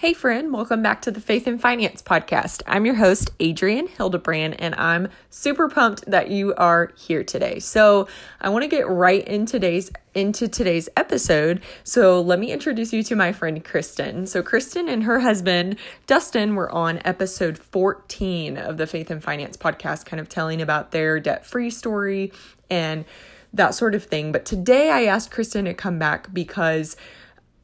Hey, 0.00 0.14
friend, 0.14 0.50
welcome 0.50 0.82
back 0.82 1.02
to 1.02 1.10
the 1.10 1.20
Faith 1.20 1.46
and 1.46 1.60
Finance 1.60 2.00
podcast. 2.00 2.62
I'm 2.66 2.86
your 2.86 2.94
host, 2.94 3.32
Adrienne 3.38 3.86
Hildebrand, 3.86 4.58
and 4.58 4.74
I'm 4.76 5.08
super 5.28 5.68
pumped 5.68 6.10
that 6.10 6.30
you 6.30 6.54
are 6.54 6.90
here 6.96 7.22
today. 7.22 7.58
So, 7.58 8.08
I 8.40 8.48
want 8.48 8.62
to 8.62 8.66
get 8.66 8.88
right 8.88 9.22
in 9.28 9.44
today's 9.44 9.90
into 10.14 10.48
today's 10.48 10.88
episode. 10.96 11.60
So, 11.84 12.18
let 12.18 12.38
me 12.38 12.50
introduce 12.50 12.94
you 12.94 13.02
to 13.02 13.14
my 13.14 13.32
friend 13.32 13.62
Kristen. 13.62 14.26
So, 14.26 14.42
Kristen 14.42 14.88
and 14.88 15.02
her 15.02 15.20
husband, 15.20 15.76
Dustin, 16.06 16.54
were 16.54 16.70
on 16.70 17.02
episode 17.04 17.58
14 17.58 18.56
of 18.56 18.78
the 18.78 18.86
Faith 18.86 19.10
and 19.10 19.22
Finance 19.22 19.58
podcast, 19.58 20.06
kind 20.06 20.18
of 20.18 20.30
telling 20.30 20.62
about 20.62 20.92
their 20.92 21.20
debt 21.20 21.44
free 21.44 21.68
story 21.68 22.32
and 22.70 23.04
that 23.52 23.74
sort 23.74 23.94
of 23.94 24.04
thing. 24.04 24.32
But 24.32 24.46
today 24.46 24.90
I 24.90 25.04
asked 25.04 25.30
Kristen 25.30 25.66
to 25.66 25.74
come 25.74 25.98
back 25.98 26.32
because 26.32 26.96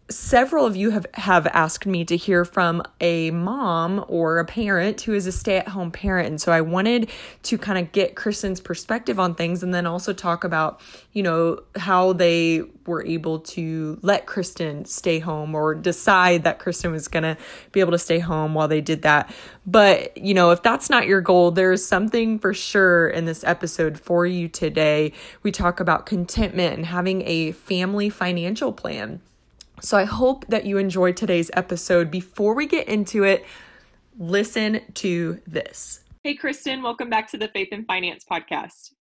several 0.08 0.64
of 0.64 0.76
you 0.76 0.90
have, 0.90 1.06
have 1.14 1.46
asked 1.48 1.84
me 1.86 2.04
to 2.04 2.16
hear 2.16 2.44
from 2.44 2.82
a 3.00 3.30
mom 3.32 4.04
or 4.06 4.38
a 4.38 4.44
parent 4.44 5.00
who 5.00 5.12
is 5.14 5.26
a 5.26 5.32
stay 5.32 5.56
at 5.56 5.68
home 5.68 5.90
parent. 5.90 6.28
And 6.28 6.40
so 6.40 6.52
I 6.52 6.60
wanted 6.60 7.10
to 7.44 7.58
kind 7.58 7.78
of 7.78 7.90
get 7.92 8.14
Kristen's 8.14 8.60
perspective 8.60 9.18
on 9.18 9.34
things 9.34 9.62
and 9.62 9.74
then 9.74 9.84
also 9.84 10.12
talk 10.12 10.44
about, 10.44 10.80
you 11.12 11.22
know, 11.22 11.60
how 11.74 12.12
they 12.12 12.62
were 12.86 13.04
able 13.04 13.40
to 13.40 13.98
let 14.02 14.26
Kristen 14.26 14.84
stay 14.84 15.18
home 15.18 15.54
or 15.54 15.74
decide 15.74 16.44
that 16.44 16.60
Kristen 16.60 16.92
was 16.92 17.08
going 17.08 17.24
to 17.24 17.36
be 17.72 17.80
able 17.80 17.92
to 17.92 17.98
stay 17.98 18.20
home 18.20 18.54
while 18.54 18.68
they 18.68 18.80
did 18.80 19.02
that. 19.02 19.34
But, 19.66 20.16
you 20.16 20.34
know, 20.34 20.52
if 20.52 20.62
that's 20.62 20.88
not 20.88 21.06
your 21.06 21.20
goal, 21.20 21.50
there's 21.50 21.84
something 21.84 22.38
for 22.38 22.54
sure 22.54 23.08
in 23.08 23.24
this 23.24 23.42
episode 23.42 23.98
for 23.98 24.24
you 24.24 24.46
today. 24.46 25.12
We 25.42 25.50
talk 25.50 25.80
about 25.80 26.06
contentment 26.06 26.74
and 26.76 26.86
having 26.86 27.22
a 27.26 27.50
family 27.52 28.08
financial 28.08 28.72
plan. 28.72 29.20
So 29.82 29.98
I 29.98 30.04
hope 30.04 30.46
that 30.48 30.64
you 30.64 30.78
enjoyed 30.78 31.16
today's 31.18 31.50
episode. 31.52 32.10
Before 32.10 32.54
we 32.54 32.66
get 32.66 32.88
into 32.88 33.24
it, 33.24 33.44
listen 34.18 34.80
to 34.94 35.40
this. 35.46 36.00
Hey, 36.24 36.34
Kristen, 36.34 36.82
welcome 36.82 37.10
back 37.10 37.30
to 37.32 37.38
the 37.38 37.48
Faith 37.48 37.68
and 37.72 37.86
Finance 37.86 38.24
podcast. 38.30 38.92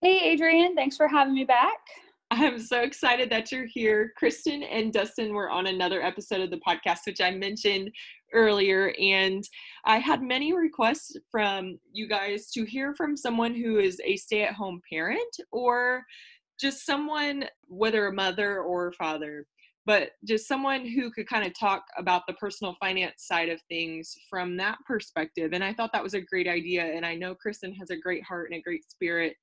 Hey, 0.00 0.32
Adrienne, 0.32 0.74
thanks 0.74 0.96
for 0.96 1.06
having 1.06 1.34
me 1.34 1.44
back. 1.44 1.78
I'm 2.32 2.58
so 2.58 2.80
excited 2.80 3.30
that 3.30 3.52
you're 3.52 3.66
here. 3.66 4.12
Kristen 4.16 4.64
and 4.64 4.92
Dustin 4.92 5.34
were 5.34 5.50
on 5.50 5.68
another 5.68 6.02
episode 6.02 6.40
of 6.40 6.50
the 6.50 6.60
podcast, 6.66 7.06
which 7.06 7.20
I 7.20 7.30
mentioned 7.30 7.92
earlier. 8.32 8.92
And 9.00 9.44
I 9.84 9.98
had 9.98 10.20
many 10.20 10.52
requests 10.52 11.16
from 11.30 11.78
you 11.92 12.08
guys 12.08 12.50
to 12.52 12.64
hear 12.64 12.94
from 12.96 13.16
someone 13.16 13.54
who 13.54 13.78
is 13.78 14.00
a 14.04 14.16
stay 14.16 14.42
at 14.42 14.54
home 14.54 14.80
parent 14.90 15.36
or 15.52 16.02
just 16.58 16.84
someone, 16.84 17.44
whether 17.68 18.06
a 18.06 18.12
mother 18.12 18.60
or 18.60 18.92
father, 18.92 19.46
but 19.86 20.10
just 20.24 20.46
someone 20.46 20.86
who 20.86 21.10
could 21.10 21.28
kind 21.28 21.46
of 21.46 21.58
talk 21.58 21.82
about 21.98 22.22
the 22.26 22.34
personal 22.34 22.76
finance 22.80 23.26
side 23.26 23.48
of 23.48 23.60
things 23.68 24.14
from 24.30 24.56
that 24.56 24.78
perspective. 24.86 25.52
And 25.52 25.64
I 25.64 25.74
thought 25.74 25.90
that 25.92 26.02
was 26.02 26.14
a 26.14 26.20
great 26.20 26.46
idea. 26.46 26.84
And 26.84 27.04
I 27.04 27.14
know 27.14 27.34
Kristen 27.34 27.74
has 27.74 27.90
a 27.90 27.96
great 27.96 28.22
heart 28.22 28.50
and 28.50 28.58
a 28.58 28.62
great 28.62 28.88
spirit. 28.88 29.34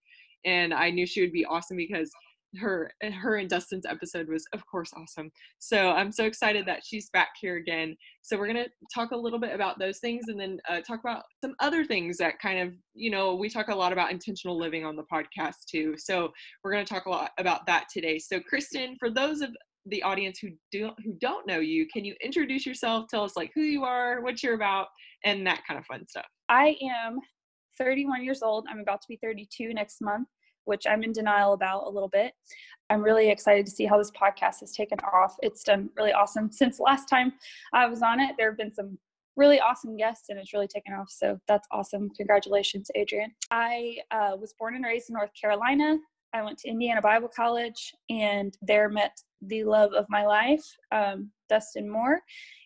And 0.46 0.74
I 0.74 0.90
knew 0.90 1.06
she 1.06 1.22
would 1.22 1.34
be 1.34 1.46
awesome 1.46 1.78
because 1.78 2.10
her 2.58 2.92
her 3.22 3.36
and 3.36 3.50
Dustin's 3.50 3.86
episode 3.86 4.28
was 4.28 4.44
of 4.54 4.66
course 4.66 4.92
awesome. 4.96 5.32
So 5.60 5.92
I'm 5.92 6.12
so 6.12 6.26
excited 6.26 6.66
that 6.66 6.82
she's 6.84 7.10
back 7.12 7.30
here 7.40 7.58
again. 7.58 7.96
So 8.22 8.38
we're 8.38 8.48
gonna 8.48 8.68
talk 8.94 9.12
a 9.12 9.18
little 9.18 9.40
bit 9.40 9.54
about 9.54 9.78
those 9.80 10.00
things 10.00 10.26
and 10.28 10.40
then 10.40 10.60
uh, 10.68 10.82
talk 10.82 11.00
about 11.00 11.24
some 11.44 11.54
other 11.60 11.86
things 11.86 12.18
that 12.18 12.40
kind 12.40 12.60
of 12.60 12.74
you 12.94 13.12
know 13.12 13.36
we 13.36 13.50
talk 13.50 13.68
a 13.68 13.76
lot 13.76 13.94
about 13.94 14.12
intentional 14.12 14.58
living 14.58 14.86
on 14.86 14.96
the 14.96 15.06
podcast 15.12 15.66
too. 15.70 15.96
So 15.98 16.32
we're 16.64 16.72
gonna 16.72 16.86
talk 16.86 17.06
a 17.06 17.12
lot 17.12 17.32
about 17.38 17.66
that 17.68 17.86
today. 17.94 18.18
So 18.18 18.40
Kristen, 18.40 18.96
for 19.00 19.10
those 19.10 19.42
of 19.42 19.56
the 19.86 20.04
audience 20.04 20.40
who 20.40 20.50
don't 20.72 20.96
who 21.04 21.14
don't 21.20 21.48
know 21.48 21.60
you, 21.60 21.88
can 21.88 22.06
you 22.06 22.16
introduce 22.24 22.66
yourself? 22.66 23.08
Tell 23.10 23.24
us 23.24 23.36
like 23.36 23.52
who 23.56 23.62
you 23.62 23.84
are, 23.84 24.22
what 24.22 24.44
you're 24.44 24.56
about, 24.56 24.88
and 25.24 25.46
that 25.48 25.62
kind 25.68 25.80
of 25.80 25.86
fun 25.86 26.08
stuff. 26.08 26.26
I 26.50 26.76
am 26.82 27.20
31 27.78 28.24
years 28.24 28.42
old. 28.42 28.66
I'm 28.70 28.80
about 28.80 29.02
to 29.02 29.08
be 29.08 29.18
32 29.22 29.74
next 29.74 30.02
month, 30.02 30.28
which 30.66 30.86
I'm 30.88 31.04
in 31.04 31.12
denial 31.12 31.54
about 31.54 31.88
a 31.88 31.90
little 31.90 32.10
bit. 32.10 32.34
I'm 32.90 33.02
really 33.02 33.30
excited 33.30 33.66
to 33.66 33.72
see 33.72 33.86
how 33.86 33.98
this 33.98 34.12
podcast 34.12 34.62
has 34.62 34.74
taken 34.74 35.00
off. 35.00 35.36
It's 35.42 35.64
done 35.64 35.90
really 35.96 36.14
awesome 36.14 36.52
since 36.52 36.80
last 36.80 37.08
time 37.08 37.34
I 37.74 37.88
was 37.88 38.02
on 38.02 38.20
it. 38.20 38.36
There 38.38 38.50
have 38.50 38.58
been 38.58 38.74
some 38.74 38.98
really 39.36 39.60
awesome 39.60 39.96
guests 39.96 40.30
and 40.30 40.38
it's 40.38 40.54
really 40.54 40.68
taken 40.68 40.94
off. 40.94 41.10
So 41.10 41.40
that's 41.48 41.68
awesome. 41.72 42.10
Congratulations, 42.18 42.92
Adrienne 42.98 43.32
I 43.52 43.98
uh, 44.12 44.32
was 44.40 44.54
born 44.60 44.76
and 44.76 44.84
raised 44.84 45.10
in 45.10 45.14
North 45.14 45.32
Carolina. 45.40 45.98
I 46.34 46.44
went 46.44 46.60
to 46.60 46.70
Indiana 46.70 47.02
Bible 47.02 47.30
College 47.34 47.94
and 48.10 48.56
there 48.62 48.90
met 48.90 49.18
the 49.42 49.64
love 49.64 49.94
of 49.94 50.06
my 50.10 50.26
life, 50.26 50.66
um, 50.92 51.30
Dustin 51.48 51.90
Moore. 51.90 52.22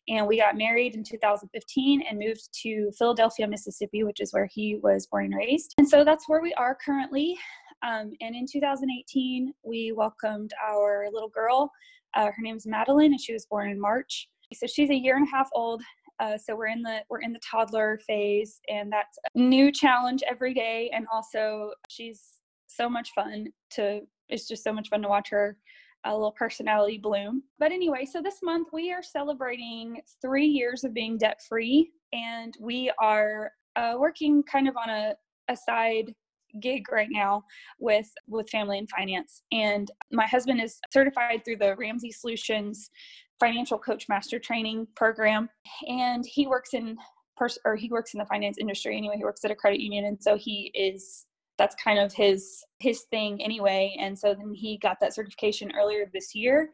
And 0.09 0.27
we 0.27 0.37
got 0.37 0.57
married 0.57 0.95
in 0.95 1.03
2015 1.03 2.03
and 2.09 2.19
moved 2.19 2.49
to 2.63 2.91
Philadelphia, 2.97 3.47
Mississippi, 3.47 4.03
which 4.03 4.19
is 4.19 4.33
where 4.33 4.49
he 4.51 4.75
was 4.83 5.07
born 5.07 5.25
and 5.25 5.35
raised. 5.35 5.73
And 5.77 5.87
so 5.87 6.03
that's 6.03 6.27
where 6.27 6.41
we 6.41 6.53
are 6.55 6.77
currently. 6.83 7.37
Um, 7.83 8.11
and 8.21 8.35
in 8.35 8.45
2018, 8.51 9.53
we 9.63 9.91
welcomed 9.91 10.51
our 10.65 11.07
little 11.11 11.29
girl. 11.29 11.71
Uh, 12.15 12.25
her 12.25 12.41
name's 12.41 12.67
Madeline, 12.67 13.11
and 13.11 13.19
she 13.19 13.33
was 13.33 13.45
born 13.45 13.69
in 13.69 13.79
March. 13.79 14.29
So 14.53 14.67
she's 14.67 14.89
a 14.89 14.95
year 14.95 15.15
and 15.17 15.27
a 15.27 15.31
half 15.31 15.49
old. 15.53 15.81
Uh, 16.19 16.37
so 16.37 16.55
we're 16.55 16.67
in 16.67 16.83
the 16.83 16.99
we're 17.09 17.21
in 17.21 17.33
the 17.33 17.39
toddler 17.39 17.99
phase, 18.05 18.61
and 18.69 18.91
that's 18.91 19.17
a 19.33 19.39
new 19.39 19.71
challenge 19.71 20.21
every 20.29 20.53
day. 20.53 20.91
And 20.93 21.07
also, 21.11 21.71
she's 21.89 22.21
so 22.67 22.87
much 22.87 23.11
fun 23.15 23.47
to. 23.71 24.01
It's 24.29 24.47
just 24.47 24.63
so 24.63 24.71
much 24.71 24.89
fun 24.89 25.01
to 25.01 25.09
watch 25.09 25.29
her 25.31 25.57
a 26.05 26.13
little 26.13 26.31
personality 26.31 26.97
bloom. 26.97 27.43
But 27.59 27.71
anyway, 27.71 28.05
so 28.05 28.21
this 28.21 28.39
month 28.43 28.69
we 28.73 28.91
are 28.91 29.03
celebrating 29.03 30.01
three 30.21 30.45
years 30.45 30.83
of 30.83 30.93
being 30.93 31.17
debt 31.17 31.41
free, 31.47 31.91
and 32.11 32.55
we 32.59 32.91
are 32.99 33.51
uh, 33.75 33.95
working 33.97 34.43
kind 34.43 34.67
of 34.67 34.75
on 34.77 34.89
a, 34.89 35.15
a 35.49 35.55
side 35.55 36.13
gig 36.59 36.91
right 36.91 37.07
now 37.09 37.43
with 37.79 38.09
with 38.27 38.49
family 38.49 38.77
and 38.77 38.89
finance 38.89 39.41
and 39.51 39.91
my 40.11 40.27
husband 40.27 40.61
is 40.61 40.79
certified 40.91 41.43
through 41.43 41.55
the 41.55 41.75
ramsey 41.77 42.11
solutions 42.11 42.91
financial 43.39 43.77
coach 43.79 44.07
master 44.07 44.37
training 44.37 44.85
program 44.95 45.49
and 45.87 46.23
he 46.25 46.45
works 46.45 46.73
in 46.73 46.95
pers- 47.35 47.57
or 47.65 47.75
he 47.75 47.89
works 47.89 48.13
in 48.13 48.19
the 48.19 48.25
finance 48.25 48.57
industry 48.59 48.95
anyway 48.95 49.15
he 49.17 49.23
works 49.23 49.43
at 49.43 49.51
a 49.51 49.55
credit 49.55 49.79
union 49.79 50.05
and 50.05 50.21
so 50.21 50.37
he 50.37 50.71
is 50.75 51.25
that's 51.63 51.81
kind 51.81 51.97
of 51.97 52.11
his 52.11 52.61
his 52.79 53.03
thing 53.03 53.41
anyway. 53.41 53.95
And 53.97 54.19
so 54.19 54.35
then 54.35 54.53
he 54.53 54.77
got 54.77 54.97
that 54.99 55.15
certification 55.15 55.71
earlier 55.79 56.09
this 56.13 56.35
year 56.35 56.71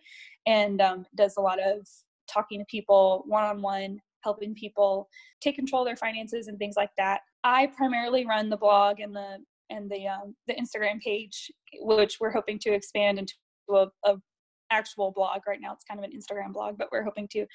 and 0.48 0.82
um, 0.82 1.06
does 1.16 1.38
a 1.38 1.42
lot 1.42 1.60
of 1.60 1.88
talking 2.28 2.60
to 2.60 2.66
people 2.66 3.24
one-on-one 3.28 4.00
helping 4.24 4.56
people 4.56 5.08
take 5.42 5.56
control 5.56 5.84
of 5.84 5.88
their 5.88 5.96
finances 5.96 6.48
and 6.48 6.58
things 6.58 6.76
like 6.76 6.90
that. 6.98 7.22
I 7.44 7.68
primarily 7.68 8.26
run 8.26 8.50
the 8.50 8.58
blog 8.58 9.00
and 9.00 9.16
the 9.16 9.38
and 9.70 9.92
the 9.92 10.08
um, 10.08 10.36
the 10.48 10.56
instagram 10.56 11.00
page 11.02 11.52
which 11.82 12.18
we're 12.20 12.32
hoping 12.32 12.58
to 12.60 12.74
expand 12.74 13.20
into 13.20 13.34
a, 13.70 13.86
a 14.06 14.16
actual 14.72 15.12
blog. 15.12 15.42
Right 15.48 15.60
now 15.62 15.74
it's 15.74 15.86
kind 15.86 16.00
of 16.00 16.04
an 16.04 16.18
instagram 16.20 16.52
blog 16.52 16.80
but 16.80 16.90
we're 16.92 17.04
hoping 17.04 17.28
to 17.34 17.46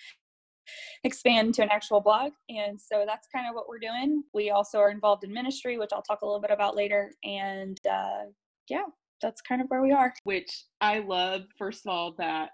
expand 1.05 1.55
to 1.55 1.63
an 1.63 1.69
actual 1.71 2.01
blog. 2.01 2.33
And 2.49 2.81
so 2.81 3.05
that's 3.07 3.29
kind 3.35 3.49
of 3.49 3.55
what 3.55 3.69
we're 3.69 3.79
doing. 3.79 4.23
We 4.33 4.51
also 4.51 4.79
are 4.79 4.91
involved 4.91 5.25
in 5.25 5.33
ministry, 5.33 5.79
which 5.79 5.91
I'll 5.93 6.03
talk 6.03 6.23
a 6.23 6.27
little 6.27 6.41
bit 6.41 6.51
about 6.51 6.77
later. 6.77 7.13
And 7.25 7.79
uh, 7.91 8.25
yeah, 8.69 8.85
that's 9.21 9.41
kind 9.41 9.61
of 9.61 9.69
where 9.69 9.83
we 9.83 9.93
are. 9.93 10.13
Which 10.25 10.65
I 10.81 11.01
love, 11.01 11.43
first 11.59 11.87
of 11.87 11.93
all, 11.93 12.15
that 12.19 12.51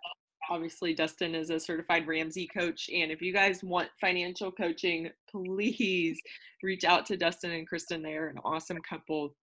obviously 0.49 0.95
Dustin 0.95 1.35
is 1.35 1.51
a 1.51 1.61
certified 1.61 2.07
Ramsey 2.07 2.49
coach. 2.49 2.89
And 2.93 3.11
if 3.11 3.23
you 3.23 3.33
guys 3.33 3.63
want 3.63 3.89
financial 4.01 4.51
coaching, 4.51 5.11
please 5.31 6.21
reach 6.63 6.85
out 6.85 7.07
to 7.07 7.17
Dustin 7.17 7.53
and 7.53 7.69
Kristen. 7.69 8.03
They're 8.03 8.29
an 8.29 8.39
awesome 8.45 8.79
couple. 8.89 9.35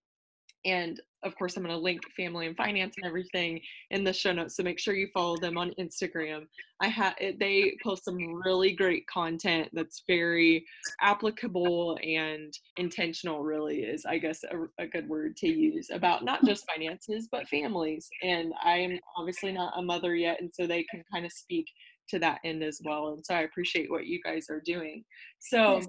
And 0.66 1.00
of 1.24 1.36
course, 1.36 1.58
I'm 1.58 1.64
going 1.64 1.76
to 1.76 1.82
link 1.82 2.02
family 2.16 2.48
and 2.48 2.56
finance 2.56 2.96
and 2.98 3.06
everything 3.06 3.60
in 3.92 4.04
the 4.04 4.14
show 4.14 4.32
notes. 4.32 4.56
So 4.56 4.64
make 4.64 4.80
sure 4.80 4.96
you 4.96 5.08
follow 5.14 5.38
them 5.38 5.58
on 5.58 5.74
Instagram. 5.80 6.48
I 6.82 6.88
have 6.88 7.16
they 7.20 7.76
post 7.84 8.06
some 8.06 8.18
really 8.46 8.74
great 8.74 9.06
content 9.08 9.70
that's 9.74 10.04
very 10.08 10.66
applicable 11.02 11.98
and 12.04 12.54
intentional. 12.78 13.44
Really 13.44 13.80
is, 13.80 14.06
I 14.06 14.18
guess, 14.20 14.44
a, 14.44 14.84
a 14.84 14.88
good 14.88 15.08
word 15.10 15.36
to 15.38 15.48
use 15.48 15.90
about 15.92 16.24
not 16.24 16.46
just 16.46 16.66
finances 16.74 17.28
but 17.32 17.48
families. 17.48 18.08
And 18.24 18.54
I 18.64 18.78
am 18.78 19.00
obviously 19.18 19.52
not 19.52 19.74
a 19.78 19.82
mother 19.82 20.16
yet, 20.16 20.40
and 20.40 20.52
so 20.54 20.68
they 20.68 20.84
can 20.84 21.04
kind 21.12 21.26
of 21.26 21.32
speak 21.32 21.66
to 22.10 22.20
that 22.20 22.40
end 22.46 22.64
as 22.64 22.80
well. 22.86 23.10
And 23.10 23.26
so 23.26 23.34
I 23.34 23.42
appreciate 23.42 23.92
what 23.92 24.06
you 24.06 24.20
guys 24.24 24.48
are 24.50 24.62
doing. 24.64 25.04
So. 25.40 25.82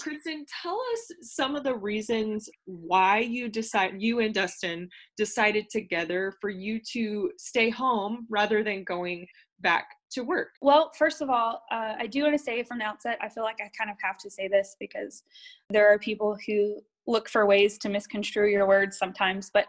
Kristen, 0.00 0.44
tell 0.62 0.80
us 0.92 1.12
some 1.22 1.54
of 1.54 1.62
the 1.62 1.74
reasons 1.74 2.48
why 2.64 3.20
you 3.20 3.48
decide 3.48 4.02
you 4.02 4.20
and 4.20 4.34
Dustin 4.34 4.88
decided 5.16 5.70
together 5.70 6.32
for 6.40 6.50
you 6.50 6.80
to 6.92 7.30
stay 7.38 7.70
home 7.70 8.26
rather 8.28 8.64
than 8.64 8.84
going 8.84 9.26
back 9.60 9.86
to 10.10 10.22
work. 10.22 10.50
Well, 10.60 10.90
first 10.98 11.22
of 11.22 11.30
all, 11.30 11.62
uh, 11.70 11.94
I 11.98 12.06
do 12.06 12.22
want 12.22 12.34
to 12.34 12.42
say 12.42 12.62
from 12.62 12.78
the 12.78 12.84
outset, 12.84 13.18
I 13.20 13.28
feel 13.28 13.44
like 13.44 13.60
I 13.60 13.70
kind 13.76 13.90
of 13.90 13.96
have 14.02 14.18
to 14.18 14.30
say 14.30 14.48
this 14.48 14.76
because 14.80 15.22
there 15.70 15.88
are 15.92 15.98
people 15.98 16.36
who 16.46 16.80
look 17.06 17.28
for 17.28 17.46
ways 17.46 17.78
to 17.78 17.88
misconstrue 17.88 18.48
your 18.48 18.66
words 18.66 18.98
sometimes 18.98 19.50
but 19.52 19.66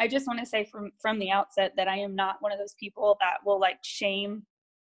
i 0.00 0.08
just 0.08 0.26
want 0.26 0.38
to 0.38 0.46
say 0.46 0.64
from 0.64 0.90
from 1.00 1.18
the 1.18 1.30
outset 1.30 1.72
that 1.76 1.88
i 1.88 1.96
am 1.96 2.14
not 2.14 2.36
one 2.40 2.52
of 2.52 2.58
those 2.58 2.74
people 2.74 3.16
that 3.20 3.38
will 3.44 3.60
like 3.60 3.78
shame 3.82 4.42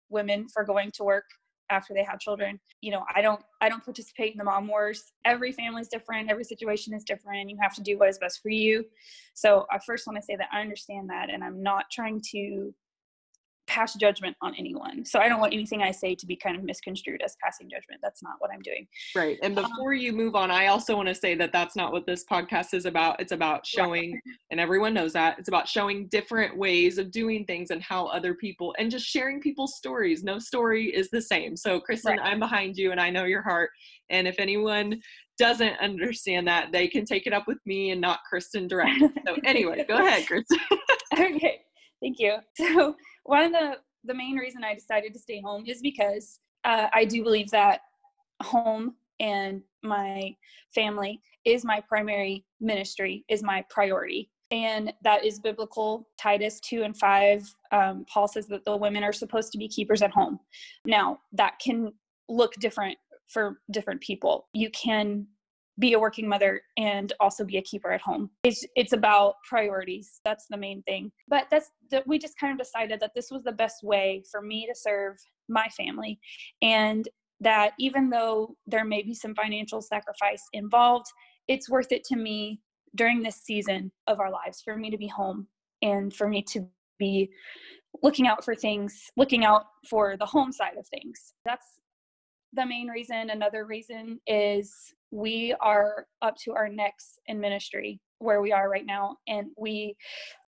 women 0.10 0.48
for 0.48 0.64
going 0.64 0.92
to 0.92 1.04
work 1.04 1.26
after 1.70 1.94
they 1.94 2.04
have 2.04 2.20
children. 2.20 2.60
You 2.82 2.92
know 2.92 3.04
i 3.16 3.22
don't 3.22 3.42
i 3.62 3.70
don't 3.70 3.84
participate 3.84 4.32
in 4.34 4.38
the 4.38 4.44
mom 4.44 4.68
wars. 4.68 5.12
Every 5.26 5.52
family's 5.52 5.88
different. 5.88 6.30
Every 6.30 6.44
situation 6.44 6.94
is 6.94 7.04
different. 7.04 7.50
You 7.50 7.58
have 7.62 7.76
to 7.76 7.82
do 7.82 7.98
what 7.98 8.10
is 8.10 8.18
best 8.18 8.42
for 8.42 8.50
you. 8.50 8.86
So 9.34 9.66
i 9.72 9.80
first 9.80 10.08
want 10.08 10.18
to 10.18 10.24
say 10.24 10.36
that 10.36 10.50
i 10.52 10.62
understand 10.62 11.10
that 11.10 11.30
and 11.30 11.44
i'm 11.44 11.62
not 11.62 11.86
trying 11.92 12.22
to 12.32 12.74
pass 13.68 13.94
judgment 13.96 14.36
on 14.42 14.56
anyone. 14.58 15.06
So 15.06 15.20
I 15.20 15.30
don't 15.30 15.40
want 15.40 15.54
anything 15.54 15.82
I 15.82 15.92
say 15.92 16.16
to 16.16 16.26
be 16.26 16.36
kind 16.36 16.56
of 16.56 16.64
misconstrued 16.64 17.22
as 17.22 17.36
passing 17.44 17.70
judgment. 17.70 18.00
That's 18.02 18.24
not 18.24 18.36
what 18.40 18.50
I'm 18.52 18.62
doing. 18.62 18.88
Right. 19.16 19.38
And 19.44 19.58
um, 19.58 19.66
before 19.66 19.94
um, 19.94 20.00
you 20.00 20.14
move 20.14 20.36
on, 20.36 20.50
I 20.50 20.68
also 20.68 20.96
want 20.96 21.10
to 21.10 21.16
say 21.16 21.36
that 21.36 21.52
that's 21.52 21.76
not 21.76 21.92
what 21.92 22.06
this 22.06 22.24
podcast 22.26 22.74
is 22.74 22.86
about. 22.86 23.20
It's 23.20 23.34
about 23.34 23.66
showing, 23.66 24.14
right. 24.14 24.22
and 24.52 24.60
everyone 24.60 24.94
knows 24.94 25.14
that, 25.14 25.38
it's 25.38 25.50
about 25.50 25.68
showing 25.68 26.08
different 26.08 26.58
ways 26.58 26.98
of 26.98 27.12
doing 27.12 27.46
things 27.46 27.70
and 27.70 27.82
how 27.84 28.08
other 28.08 28.34
people, 28.34 28.74
and 28.80 28.90
just 28.90 29.06
sharing 29.06 29.42
people's 29.42 29.76
stories. 29.76 30.24
No 30.24 30.40
story 30.40 30.86
is 30.86 31.10
the 31.10 31.22
same. 31.22 31.56
So, 31.58 31.80
Kristen, 31.80 32.18
right. 32.18 32.32
I'm 32.32 32.40
behind 32.40 32.78
you 32.78 32.92
and 32.92 33.02
I 33.02 33.10
know 33.10 33.26
your 33.26 33.42
heart. 33.42 33.70
And 34.10 34.28
if 34.28 34.40
anyone 34.40 35.02
doesn't 35.38 35.78
understand 35.80 36.48
that, 36.48 36.72
they 36.72 36.88
can 36.88 37.06
take 37.06 37.28
it 37.28 37.34
up 37.34 37.48
with 37.48 37.60
me 37.66 37.92
and 37.92 38.02
not 38.02 38.20
Kristen 38.30 38.68
directly. 38.68 39.10
So, 39.26 39.36
anyway, 39.44 39.86
go 39.88 39.98
ahead, 39.98 40.26
Kristen. 40.26 40.58
okay. 41.14 41.62
Thank 42.02 42.20
you. 42.20 42.38
So, 42.56 42.96
one 43.28 43.46
of 43.46 43.52
the 43.52 43.78
the 44.04 44.14
main 44.14 44.38
reason 44.38 44.64
I 44.64 44.74
decided 44.74 45.14
to 45.14 45.20
stay 45.20 45.42
home 45.42 45.66
is 45.68 45.82
because 45.82 46.40
uh, 46.64 46.88
I 46.94 47.06
do 47.06 47.24
believe 47.24 47.52
that 47.52 47.82
home 48.42 48.96
and 49.20 49.62
my 49.84 50.36
family 50.74 51.20
is 51.46 51.66
my 51.66 51.82
primary 51.88 52.46
ministry, 52.62 53.26
is 53.30 53.44
my 53.44 53.66
priority. 53.70 54.30
And 54.50 54.94
that 55.04 55.26
is 55.26 55.40
biblical. 55.40 56.08
Titus 56.18 56.62
2 56.62 56.84
and 56.84 56.96
5, 56.96 57.54
um, 57.72 58.06
Paul 58.12 58.30
says 58.30 58.48
that 58.48 58.64
the 58.64 58.78
women 58.78 59.04
are 59.04 59.12
supposed 59.12 59.52
to 59.52 59.58
be 59.58 59.68
keepers 59.68 60.02
at 60.02 60.12
home. 60.12 60.40
Now, 60.86 61.20
that 61.34 61.60
can 61.60 61.92
look 62.30 62.54
different 62.56 62.98
for 63.28 63.60
different 63.72 64.00
people. 64.00 64.48
You 64.54 64.70
can 64.70 65.28
be 65.80 65.94
a 65.94 66.00
working 66.00 66.28
mother 66.28 66.62
and 66.78 67.14
also 67.20 67.44
be 67.44 67.58
a 67.58 67.62
keeper 67.62 67.92
at 67.92 68.02
home. 68.02 68.30
It's 68.44 68.66
it's 68.76 68.94
about 68.94 69.36
priorities. 69.48 70.20
That's 70.26 70.46
the 70.50 70.58
main 70.58 70.82
thing. 70.84 71.12
But 71.28 71.48
that's 71.52 71.70
that 71.92 72.08
we 72.08 72.18
just 72.18 72.40
kind 72.40 72.52
of 72.52 72.58
decided 72.58 73.00
that 73.00 73.12
this 73.16 73.30
was 73.32 73.44
the 73.44 73.52
best 73.52 73.84
way 73.84 74.24
for 74.32 74.42
me 74.42 74.66
to 74.68 74.76
serve 74.76 75.18
my 75.50 75.68
family 75.70 76.20
and 76.62 77.08
that 77.40 77.74
even 77.80 78.10
though 78.10 78.56
there 78.66 78.84
may 78.84 79.04
be 79.04 79.14
some 79.14 79.36
financial 79.36 79.82
sacrifice 79.82 80.44
involved, 80.54 81.06
it's 81.48 81.70
worth 81.70 81.92
it 81.92 82.04
to 82.06 82.16
me 82.16 82.60
during 82.96 83.22
this 83.22 83.38
season 83.38 83.92
of 84.08 84.20
our 84.20 84.32
lives 84.32 84.62
for 84.64 84.76
me 84.76 84.90
to 84.90 84.98
be 84.98 85.08
home 85.08 85.48
and 85.84 86.14
for 86.14 86.28
me 86.28 86.42
to 86.42 86.68
be 86.98 87.30
looking 88.02 88.28
out 88.28 88.44
for 88.44 88.56
things, 88.56 89.12
looking 89.16 89.46
out 89.46 89.66
for 89.88 90.18
the 90.18 90.26
home 90.26 90.52
side 90.52 90.78
of 90.78 90.88
things. 90.88 91.34
That's 91.46 91.80
the 92.54 92.66
main 92.66 92.88
reason. 92.88 93.30
Another 93.30 93.66
reason 93.66 94.20
is 94.26 94.74
we 95.12 95.56
are 95.62 96.06
up 96.22 96.36
to 96.44 96.54
our 96.54 96.70
necks 96.70 97.20
in 97.28 97.40
ministry 97.40 98.00
where 98.20 98.42
we 98.42 98.52
are 98.52 98.70
right 98.70 98.86
now. 98.86 99.18
And 99.28 99.48
we, 99.58 99.96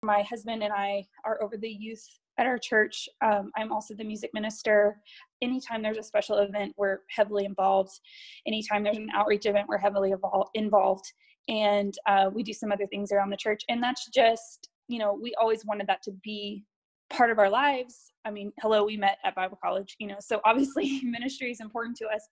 my 0.01 0.23
husband 0.23 0.63
and 0.63 0.73
I, 0.73 1.05
are 1.25 1.41
over 1.43 1.57
the 1.57 1.69
youth 1.69 2.03
at 2.37 2.47
our 2.47 2.57
church. 2.57 3.07
Um, 3.21 3.51
I'm 3.57 3.71
also 3.71 3.93
the 3.93 4.03
music 4.03 4.31
minister. 4.33 4.97
Anytime 5.41 5.81
there's 5.81 5.97
a 5.97 6.03
special 6.03 6.37
event, 6.37 6.73
we're 6.77 7.01
heavily 7.09 7.45
involved. 7.45 7.91
Anytime 8.47 8.83
there's 8.83 8.97
an 8.97 9.09
outreach 9.13 9.45
event, 9.45 9.67
we're 9.67 9.77
heavily 9.77 10.13
involved. 10.55 11.13
And 11.47 11.93
uh, 12.07 12.29
we 12.33 12.43
do 12.43 12.53
some 12.53 12.71
other 12.71 12.87
things 12.87 13.11
around 13.11 13.29
the 13.29 13.37
church. 13.37 13.63
And 13.69 13.83
that's 13.83 14.07
just, 14.13 14.69
you 14.87 14.99
know, 14.99 15.17
we 15.21 15.33
always 15.39 15.65
wanted 15.65 15.87
that 15.87 16.01
to 16.03 16.11
be 16.23 16.63
part 17.09 17.31
of 17.31 17.39
our 17.39 17.49
lives. 17.49 18.11
I 18.25 18.31
mean, 18.31 18.51
hello, 18.61 18.85
we 18.85 18.97
met 18.97 19.17
at 19.25 19.35
Bible 19.35 19.57
college, 19.61 19.95
you 19.99 20.07
know, 20.07 20.17
so 20.19 20.41
obviously 20.45 21.01
ministry 21.03 21.51
is 21.51 21.59
important 21.59 21.97
to 21.97 22.07
us. 22.07 22.25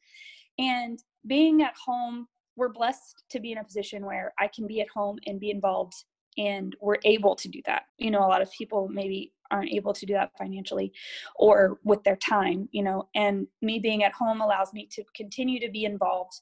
And 0.59 0.99
being 1.27 1.61
at 1.61 1.73
home, 1.75 2.27
we're 2.55 2.69
blessed 2.69 3.23
to 3.29 3.39
be 3.39 3.51
in 3.51 3.59
a 3.59 3.63
position 3.63 4.05
where 4.05 4.33
I 4.39 4.47
can 4.47 4.65
be 4.67 4.81
at 4.81 4.89
home 4.89 5.19
and 5.27 5.39
be 5.39 5.51
involved 5.51 5.93
and 6.37 6.75
we're 6.79 6.97
able 7.03 7.35
to 7.35 7.47
do 7.47 7.61
that. 7.65 7.83
You 7.97 8.11
know, 8.11 8.19
a 8.19 8.27
lot 8.27 8.41
of 8.41 8.51
people 8.51 8.87
maybe 8.87 9.33
aren't 9.49 9.71
able 9.71 9.93
to 9.93 10.05
do 10.05 10.13
that 10.13 10.31
financially 10.37 10.91
or 11.35 11.79
with 11.83 12.03
their 12.03 12.15
time, 12.17 12.67
you 12.71 12.83
know, 12.83 13.07
and 13.15 13.47
me 13.61 13.79
being 13.79 14.03
at 14.03 14.13
home 14.13 14.41
allows 14.41 14.73
me 14.73 14.87
to 14.91 15.03
continue 15.15 15.59
to 15.59 15.71
be 15.71 15.85
involved 15.85 16.41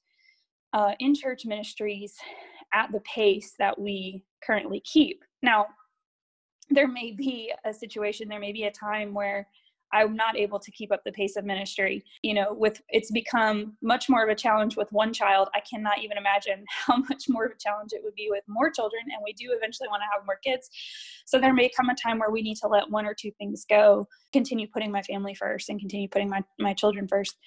uh, 0.74 0.94
in 1.00 1.16
church 1.16 1.46
ministries 1.46 2.16
at 2.74 2.92
the 2.92 3.00
pace 3.02 3.54
that 3.60 3.80
we 3.80 4.24
currently 4.44 4.82
keep. 4.82 5.24
Now, 5.42 5.68
there 6.70 6.88
may 6.88 7.12
be 7.12 7.54
a 7.64 7.74
situation, 7.74 8.28
there 8.28 8.40
may 8.40 8.52
be 8.52 8.64
a 8.64 8.72
time 8.72 9.14
where 9.14 9.48
I'm 9.96 10.16
not 10.16 10.38
able 10.38 10.60
to 10.60 10.72
keep 10.72 10.92
up 10.92 11.04
the 11.06 11.12
pace 11.12 11.38
of 11.38 11.46
ministry. 11.46 12.04
You 12.22 12.34
know, 12.34 12.54
with 12.54 12.82
it's 12.90 13.12
become 13.12 13.78
much 13.82 14.10
more 14.10 14.24
of 14.24 14.30
a 14.30 14.36
challenge 14.36 14.76
with 14.76 14.92
one 14.92 15.14
child. 15.14 15.48
I 15.56 15.62
cannot 15.62 16.00
even 16.04 16.18
imagine 16.18 16.66
how 16.70 16.98
much 16.98 17.30
more 17.30 17.46
of 17.46 17.54
a 17.54 17.58
challenge 17.58 17.92
it 17.94 18.02
would 18.04 18.16
be 18.16 18.28
with 18.30 18.44
more 18.48 18.70
children. 18.70 19.04
And 19.12 19.22
we 19.24 19.34
do 19.34 19.54
eventually 19.56 19.88
want 19.90 20.02
to 20.02 20.08
have 20.14 20.26
more 20.26 20.40
kids. 20.44 20.70
So 21.26 21.40
there 21.40 21.54
may 21.54 21.70
come 21.70 21.90
a 21.90 21.96
time 21.96 22.20
where 22.20 22.30
we 22.30 22.42
need 22.42 22.58
to 22.58 22.68
let 22.68 22.90
one 22.90 23.06
or 23.06 23.14
two 23.14 23.32
things 23.38 23.66
go, 23.70 24.08
continue 24.34 24.68
putting 24.68 24.92
my 24.92 25.02
family 25.02 25.34
first 25.34 25.70
and 25.70 25.80
continue 25.80 26.10
putting 26.10 26.30
my, 26.30 26.44
my 26.60 26.74
children 26.74 27.08
first. 27.08 27.38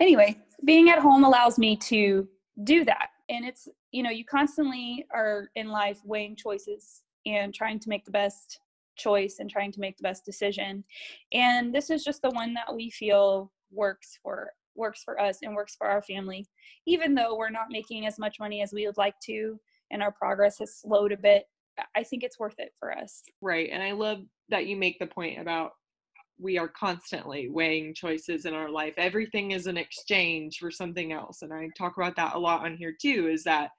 Anyway, 0.00 0.38
being 0.64 0.90
at 0.90 0.98
home 0.98 1.24
allows 1.24 1.58
me 1.58 1.76
to 1.76 2.26
do 2.64 2.84
that. 2.84 3.08
And 3.28 3.44
it's, 3.44 3.68
you 3.92 4.02
know, 4.02 4.10
you 4.10 4.24
constantly 4.24 5.06
are 5.12 5.50
in 5.54 5.68
life 5.68 6.00
weighing 6.04 6.36
choices 6.36 7.02
and 7.26 7.54
trying 7.54 7.78
to 7.80 7.88
make 7.88 8.04
the 8.04 8.10
best 8.10 8.60
choice 8.98 9.36
and 9.38 9.50
trying 9.50 9.72
to 9.72 9.80
make 9.80 9.96
the 9.96 10.02
best 10.02 10.24
decision. 10.24 10.84
And 11.32 11.74
this 11.74 11.90
is 11.90 12.04
just 12.04 12.22
the 12.22 12.30
one 12.30 12.54
that 12.54 12.74
we 12.74 12.90
feel 12.90 13.52
works 13.70 14.18
for 14.22 14.52
works 14.76 15.02
for 15.02 15.20
us 15.20 15.38
and 15.42 15.54
works 15.54 15.74
for 15.76 15.88
our 15.88 16.02
family. 16.02 16.46
Even 16.86 17.14
though 17.14 17.36
we're 17.36 17.50
not 17.50 17.66
making 17.70 18.06
as 18.06 18.18
much 18.18 18.38
money 18.38 18.62
as 18.62 18.72
we 18.72 18.86
would 18.86 18.96
like 18.96 19.18
to 19.24 19.58
and 19.90 20.02
our 20.02 20.12
progress 20.12 20.58
has 20.58 20.76
slowed 20.76 21.12
a 21.12 21.16
bit 21.16 21.44
i 21.96 22.02
think 22.02 22.22
it's 22.22 22.38
worth 22.38 22.58
it 22.58 22.72
for 22.78 22.96
us. 22.96 23.22
Right 23.40 23.70
and 23.72 23.82
i 23.82 23.92
love 23.92 24.20
that 24.48 24.66
you 24.66 24.76
make 24.76 24.98
the 24.98 25.06
point 25.06 25.40
about 25.40 25.72
we 26.40 26.56
are 26.56 26.68
constantly 26.68 27.48
weighing 27.48 27.92
choices 27.92 28.44
in 28.44 28.54
our 28.54 28.70
life. 28.70 28.94
Everything 28.96 29.50
is 29.50 29.66
an 29.66 29.76
exchange 29.76 30.58
for 30.58 30.70
something 30.70 31.12
else 31.12 31.42
and 31.42 31.52
i 31.52 31.68
talk 31.76 31.96
about 31.96 32.16
that 32.16 32.34
a 32.34 32.38
lot 32.38 32.64
on 32.64 32.76
here 32.76 32.94
too 33.00 33.28
is 33.32 33.44
that 33.44 33.70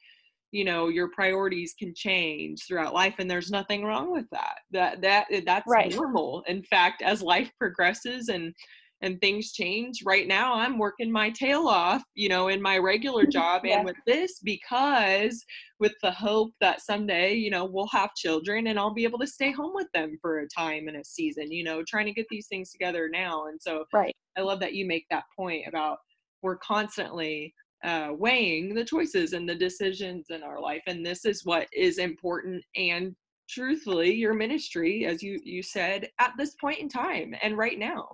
you 0.52 0.66
know 0.66 0.88
your 0.88 1.10
priorities 1.10 1.76
can 1.78 1.94
change 1.96 2.66
throughout 2.68 2.94
life 2.94 3.16
and 3.20 3.30
there's 3.30 3.52
nothing 3.52 3.84
wrong 3.84 4.12
with 4.12 4.26
that 4.32 4.56
that 4.72 5.02
that 5.02 5.26
eh, 5.32 5.42
that's 5.46 5.68
right. 5.68 5.94
normal 5.94 6.44
in 6.48 6.64
fact 6.64 7.02
as 7.02 7.22
life 7.22 7.52
progresses 7.60 8.30
and 8.30 8.54
and 9.02 9.20
things 9.22 9.54
change 9.54 10.04
right 10.06 10.28
now 10.28 10.54
i'm 10.54 10.78
working 10.78 11.12
my 11.12 11.30
tail 11.30 11.68
off 11.68 12.02
you 12.16 12.28
know 12.28 12.48
in 12.48 12.62
my 12.62 12.78
regular 12.78 13.26
job 13.32 13.62
yeah. 13.64 13.78
and 13.78 13.86
with 13.86 13.96
this 14.06 14.40
because 14.44 15.44
with 15.80 15.94
the 16.02 16.12
hope 16.12 16.52
that 16.60 16.82
someday 16.82 17.34
you 17.34 17.50
know 17.50 17.66
we'll 17.66 17.88
have 17.88 18.14
children 18.16 18.68
and 18.68 18.80
i'll 18.80 18.94
be 18.94 19.04
able 19.04 19.20
to 19.20 19.28
stay 19.28 19.52
home 19.52 19.72
with 19.74 19.88
them 19.94 20.18
for 20.22 20.40
a 20.40 20.48
time 20.48 20.88
and 20.88 20.98
a 20.98 21.04
season 21.04 21.52
you 21.52 21.64
know 21.64 21.84
trying 21.88 22.06
to 22.06 22.14
get 22.14 22.26
these 22.30 22.48
things 22.48 22.72
together 22.72 23.10
now 23.12 23.48
and 23.48 23.62
so 23.62 23.86
right 23.94 24.16
i 24.38 24.42
love 24.42 24.60
that 24.60 24.74
you 24.74 24.86
make 24.86 25.06
that 25.10 25.24
point 25.38 25.64
about 25.68 25.98
we're 26.42 26.58
constantly 26.58 27.54
uh, 27.84 28.10
weighing 28.12 28.74
the 28.74 28.84
choices 28.84 29.34
and 29.34 29.48
the 29.48 29.56
decisions 29.56 30.28
in 30.30 30.44
our 30.44 30.60
life 30.60 30.82
and 30.88 31.06
this 31.06 31.26
is 31.26 31.46
what 31.46 31.68
is 31.74 31.98
important 31.98 32.64
and 32.76 33.16
truthfully 33.50 34.14
your 34.14 34.34
ministry 34.34 35.06
as 35.06 35.24
you 35.24 35.40
you 35.44 35.64
said 35.64 36.08
at 36.20 36.34
this 36.38 36.56
point 36.56 36.80
in 36.80 36.90
time 36.90 37.34
and 37.42 37.58
right 37.58 37.80
now 37.80 38.08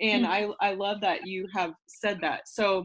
and 0.00 0.24
mm-hmm. 0.24 0.52
i 0.60 0.68
i 0.68 0.74
love 0.74 1.00
that 1.00 1.26
you 1.26 1.46
have 1.54 1.72
said 1.86 2.18
that 2.20 2.48
so 2.48 2.84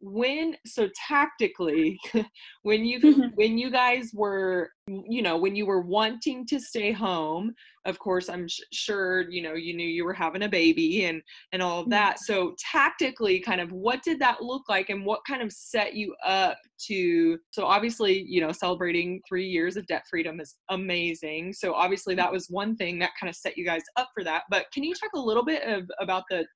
when 0.00 0.56
so 0.64 0.88
tactically 1.08 1.98
when 2.62 2.84
you 2.84 3.00
mm-hmm. 3.00 3.28
when 3.34 3.58
you 3.58 3.70
guys 3.70 4.10
were 4.14 4.70
you 4.86 5.22
know 5.22 5.36
when 5.36 5.56
you 5.56 5.66
were 5.66 5.80
wanting 5.80 6.46
to 6.46 6.60
stay 6.60 6.92
home 6.92 7.52
of 7.84 7.98
course 7.98 8.28
i'm 8.28 8.46
sh- 8.46 8.60
sure 8.72 9.28
you 9.28 9.42
know 9.42 9.54
you 9.54 9.74
knew 9.74 9.86
you 9.86 10.04
were 10.04 10.12
having 10.14 10.44
a 10.44 10.48
baby 10.48 11.06
and 11.06 11.20
and 11.52 11.60
all 11.60 11.80
of 11.80 11.84
mm-hmm. 11.84 11.90
that 11.90 12.20
so 12.20 12.54
tactically 12.58 13.40
kind 13.40 13.60
of 13.60 13.72
what 13.72 14.00
did 14.04 14.20
that 14.20 14.40
look 14.40 14.62
like 14.68 14.88
and 14.88 15.04
what 15.04 15.20
kind 15.26 15.42
of 15.42 15.52
set 15.52 15.94
you 15.94 16.14
up 16.24 16.58
to 16.78 17.36
so 17.50 17.64
obviously 17.64 18.22
you 18.28 18.40
know 18.40 18.52
celebrating 18.52 19.20
3 19.28 19.44
years 19.44 19.76
of 19.76 19.86
debt 19.88 20.04
freedom 20.08 20.40
is 20.40 20.54
amazing 20.68 21.52
so 21.52 21.74
obviously 21.74 22.14
that 22.14 22.30
was 22.30 22.46
one 22.48 22.76
thing 22.76 23.00
that 23.00 23.10
kind 23.20 23.28
of 23.28 23.34
set 23.34 23.56
you 23.56 23.64
guys 23.64 23.82
up 23.96 24.08
for 24.14 24.22
that 24.22 24.44
but 24.48 24.66
can 24.72 24.84
you 24.84 24.94
talk 24.94 25.10
a 25.16 25.20
little 25.20 25.44
bit 25.44 25.62
of 25.64 25.90
about 26.00 26.22
the 26.30 26.46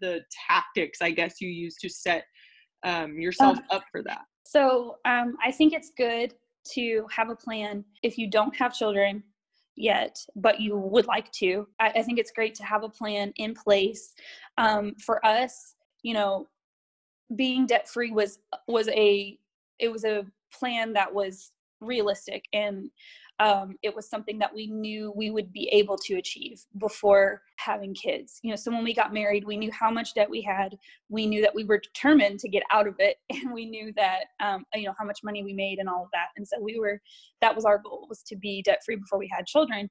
the 0.00 0.20
tactics 0.48 1.02
i 1.02 1.10
guess 1.10 1.40
you 1.40 1.48
used 1.48 1.78
to 1.80 1.88
set 1.88 2.24
um, 2.84 3.18
yourself 3.18 3.58
uh, 3.70 3.76
up 3.76 3.84
for 3.90 4.02
that? 4.02 4.22
So 4.44 4.98
um, 5.04 5.36
I 5.42 5.50
think 5.50 5.72
it's 5.72 5.92
good 5.96 6.34
to 6.74 7.06
have 7.14 7.30
a 7.30 7.36
plan 7.36 7.84
if 8.02 8.18
you 8.18 8.28
don't 8.28 8.54
have 8.56 8.74
children 8.74 9.22
yet, 9.76 10.18
but 10.36 10.60
you 10.60 10.76
would 10.76 11.06
like 11.06 11.30
to. 11.32 11.66
I, 11.80 11.88
I 11.96 12.02
think 12.02 12.18
it's 12.18 12.32
great 12.32 12.54
to 12.56 12.64
have 12.64 12.84
a 12.84 12.88
plan 12.88 13.32
in 13.36 13.54
place. 13.54 14.14
Um, 14.58 14.94
for 14.96 15.24
us, 15.24 15.74
you 16.02 16.14
know, 16.14 16.48
being 17.36 17.66
debt 17.66 17.88
free 17.88 18.10
was 18.10 18.38
was 18.68 18.88
a 18.88 19.38
it 19.78 19.90
was 19.90 20.04
a 20.04 20.26
plan 20.52 20.92
that 20.92 21.12
was 21.12 21.52
realistic 21.80 22.44
and 22.52 22.90
um, 23.38 23.76
it 23.82 23.94
was 23.94 24.08
something 24.08 24.38
that 24.38 24.54
we 24.54 24.66
knew 24.66 25.12
we 25.16 25.30
would 25.30 25.52
be 25.52 25.68
able 25.72 25.96
to 25.96 26.14
achieve 26.14 26.64
before 26.78 27.42
having 27.56 27.94
kids. 27.94 28.38
You 28.42 28.50
know, 28.50 28.56
so 28.56 28.70
when 28.70 28.84
we 28.84 28.94
got 28.94 29.12
married, 29.12 29.44
we 29.44 29.56
knew 29.56 29.70
how 29.72 29.90
much 29.90 30.14
debt 30.14 30.30
we 30.30 30.42
had. 30.42 30.76
We 31.08 31.26
knew 31.26 31.40
that 31.42 31.54
we 31.54 31.64
were 31.64 31.78
determined 31.78 32.40
to 32.40 32.48
get 32.48 32.62
out 32.70 32.86
of 32.86 32.94
it, 32.98 33.16
and 33.30 33.52
we 33.52 33.66
knew 33.66 33.92
that 33.96 34.24
um, 34.40 34.64
you 34.74 34.84
know 34.84 34.94
how 34.98 35.04
much 35.04 35.20
money 35.24 35.42
we 35.42 35.52
made 35.52 35.78
and 35.78 35.88
all 35.88 36.04
of 36.04 36.10
that. 36.12 36.28
And 36.36 36.46
so 36.46 36.60
we 36.60 36.78
were 36.78 37.00
that 37.40 37.54
was 37.54 37.64
our 37.64 37.78
goal 37.78 38.06
was 38.08 38.22
to 38.24 38.36
be 38.36 38.62
debt 38.62 38.82
free 38.84 38.96
before 38.96 39.18
we 39.18 39.30
had 39.34 39.46
children, 39.46 39.88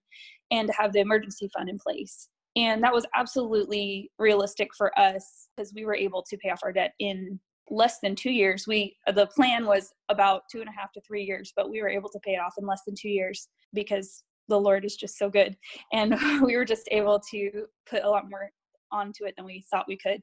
and 0.52 0.68
to 0.68 0.74
have 0.74 0.94
the 0.94 1.00
emergency 1.00 1.50
fund 1.54 1.70
in 1.70 1.80
place. 1.80 2.30
And 2.56 2.84
that 2.84 2.94
was 2.94 3.06
absolutely 3.16 4.12
realistic 4.20 4.70
for 4.78 4.98
us 5.00 5.48
because 5.56 5.74
we 5.74 5.86
were 5.86 5.96
able 5.96 6.24
to 6.24 6.38
pay 6.38 6.50
off 6.50 6.60
our 6.64 6.74
debt 6.74 6.94
in 7.00 7.40
less 7.72 8.00
than 8.04 8.16
two 8.16 8.32
years. 8.32 8.68
We 8.68 8.98
the 9.16 9.28
plan 9.28 9.66
was 9.66 9.94
about 10.10 10.44
two 10.52 10.60
and 10.60 10.70
a 10.70 10.80
half 10.80 10.92
to 10.94 11.02
three 11.02 11.24
years, 11.24 11.54
but 11.56 11.72
we 11.72 11.82
were 11.82 11.90
able 11.90 12.10
to 12.10 12.20
pay 12.20 12.34
it 12.34 12.40
off 12.40 12.56
in 12.60 12.68
less 12.68 12.82
than 12.86 12.96
two 12.96 13.10
years 13.10 13.48
because 13.74 14.24
the 14.50 14.60
Lord 14.60 14.86
is 14.86 14.96
just 14.96 15.18
so 15.18 15.30
good, 15.30 15.58
and 15.94 16.16
we 16.44 16.56
were 16.56 16.66
just 16.66 16.88
able 16.92 17.20
to 17.32 17.66
put 17.90 18.04
a 18.04 18.10
lot 18.10 18.30
more 18.30 18.52
onto 18.92 19.24
it 19.24 19.34
than 19.38 19.46
we 19.46 19.64
thought 19.72 19.86
we 19.88 19.98
could. 19.98 20.22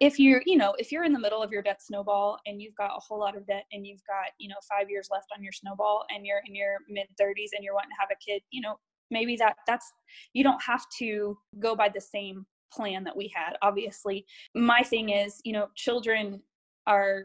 If 0.00 0.20
you're, 0.20 0.40
you 0.46 0.56
know, 0.56 0.72
if 0.78 0.92
you're 0.92 1.02
in 1.02 1.12
the 1.12 1.18
middle 1.18 1.42
of 1.42 1.50
your 1.50 1.62
debt 1.62 1.82
snowball 1.82 2.38
and 2.46 2.62
you've 2.62 2.76
got 2.76 2.96
a 2.96 3.00
whole 3.00 3.18
lot 3.18 3.36
of 3.36 3.44
debt 3.44 3.64
and 3.72 3.84
you've 3.84 4.04
got, 4.06 4.30
you 4.38 4.48
know, 4.48 4.54
five 4.68 4.88
years 4.88 5.08
left 5.10 5.26
on 5.36 5.42
your 5.42 5.50
snowball 5.50 6.04
and 6.14 6.24
you're 6.24 6.40
in 6.46 6.54
your 6.54 6.76
mid 6.88 7.06
30s 7.20 7.50
and 7.56 7.64
you're 7.64 7.74
wanting 7.74 7.90
to 7.90 8.00
have 8.00 8.10
a 8.12 8.24
kid, 8.24 8.40
you 8.52 8.60
know, 8.60 8.76
maybe 9.10 9.36
that 9.36 9.56
that's 9.66 9.92
you 10.32 10.42
don't 10.44 10.62
have 10.62 10.84
to 10.98 11.36
go 11.58 11.74
by 11.76 11.88
the 11.88 12.00
same 12.00 12.46
plan 12.72 13.04
that 13.04 13.16
we 13.16 13.30
had 13.34 13.52
obviously 13.62 14.26
my 14.54 14.82
thing 14.82 15.10
is 15.10 15.40
you 15.44 15.52
know 15.52 15.68
children 15.76 16.40
are 16.86 17.24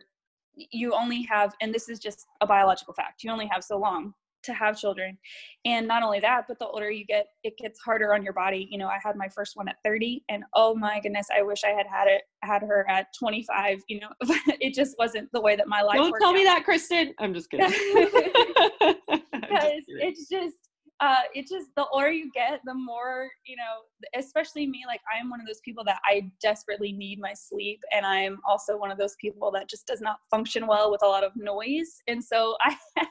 you 0.56 0.94
only 0.94 1.24
have 1.24 1.54
and 1.62 1.74
this 1.74 1.90
is 1.90 2.00
just 2.00 2.26
a 2.42 2.48
biological 2.48 2.94
fact 2.94 3.24
you 3.24 3.32
only 3.32 3.48
have 3.52 3.64
so 3.64 3.78
long 3.78 4.14
to 4.44 4.54
have 4.54 4.80
children. 4.80 5.18
And 5.66 5.88
not 5.88 6.04
only 6.04 6.20
that 6.22 6.46
but 6.48 6.60
the 6.60 6.68
older 6.68 6.90
you 6.90 7.06
get 7.06 7.28
it 7.44 7.58
gets 7.58 7.80
harder 7.80 8.14
on 8.14 8.24
your 8.24 8.34
body. 8.34 8.68
You 8.72 8.78
know 8.78 8.88
i 8.88 8.98
had 9.04 9.16
my 9.16 9.28
first 9.28 9.56
one 9.56 9.68
at 9.68 9.76
30 9.84 10.24
and 10.30 10.44
oh 10.56 10.76
my 10.76 11.00
goodness 11.02 11.28
i 11.36 11.42
wish 11.42 11.64
i 11.64 11.70
had 11.70 11.86
had 11.88 12.08
it 12.08 12.22
had 12.44 12.62
her 12.62 12.90
at 12.90 13.08
25 13.18 13.80
you 13.88 14.00
know 14.00 14.10
it 14.62 14.74
just 14.74 14.96
wasn't 14.98 15.30
the 15.34 15.42
way 15.42 15.56
that 15.56 15.68
my 15.68 15.82
life 15.82 15.98
don't 15.98 16.14
tell 16.20 16.30
out. 16.30 16.36
me 16.36 16.44
that 16.44 16.64
kristen. 16.64 17.14
I'm 17.20 17.34
just 17.34 17.50
kidding. 17.50 17.70
Because 19.50 19.84
it's 19.88 20.30
just 20.30 20.69
uh, 21.02 21.22
it 21.34 21.48
just 21.48 21.68
the 21.76 21.86
older 21.94 22.12
you 22.12 22.30
get, 22.34 22.60
the 22.66 22.74
more 22.74 23.30
you 23.46 23.56
know. 23.56 24.20
Especially 24.20 24.68
me, 24.68 24.84
like 24.88 25.02
I 25.14 25.20
am 25.20 25.30
one 25.30 25.40
of 25.40 25.48
those 25.48 25.62
people 25.64 25.84
that 25.86 26.00
I 26.06 26.30
desperately 26.42 26.92
need 26.92 27.20
my 27.20 27.34
sleep, 27.34 27.80
and 27.94 28.06
I'm 28.06 28.40
also 28.48 28.78
one 28.78 28.92
of 28.92 28.98
those 28.98 29.16
people 29.20 29.52
that 29.52 29.70
just 29.70 29.88
does 29.88 30.02
not 30.02 30.18
function 30.30 30.68
well 30.68 30.92
with 30.92 31.02
a 31.04 31.08
lot 31.08 31.24
of 31.24 31.32
noise. 31.36 32.02
And 32.08 32.24
so 32.24 32.56
I 32.66 32.76
had 32.98 33.08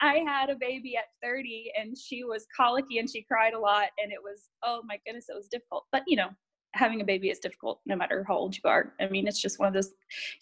I 0.00 0.14
had 0.26 0.50
a 0.50 0.56
baby 0.56 0.96
at 0.96 1.04
30, 1.22 1.72
and 1.80 1.96
she 1.96 2.24
was 2.24 2.46
colicky 2.54 2.98
and 2.98 3.08
she 3.08 3.22
cried 3.22 3.54
a 3.54 3.58
lot, 3.58 3.88
and 4.02 4.12
it 4.12 4.20
was 4.22 4.50
oh 4.64 4.82
my 4.84 4.98
goodness, 5.06 5.26
it 5.28 5.36
was 5.36 5.48
difficult. 5.48 5.84
But 5.92 6.02
you 6.08 6.16
know, 6.16 6.30
having 6.74 7.00
a 7.00 7.04
baby 7.04 7.30
is 7.30 7.38
difficult 7.38 7.80
no 7.86 7.94
matter 7.94 8.24
how 8.26 8.36
old 8.36 8.56
you 8.56 8.62
are. 8.64 8.94
I 9.00 9.08
mean, 9.08 9.28
it's 9.28 9.40
just 9.40 9.60
one 9.60 9.68
of 9.68 9.74
those 9.74 9.92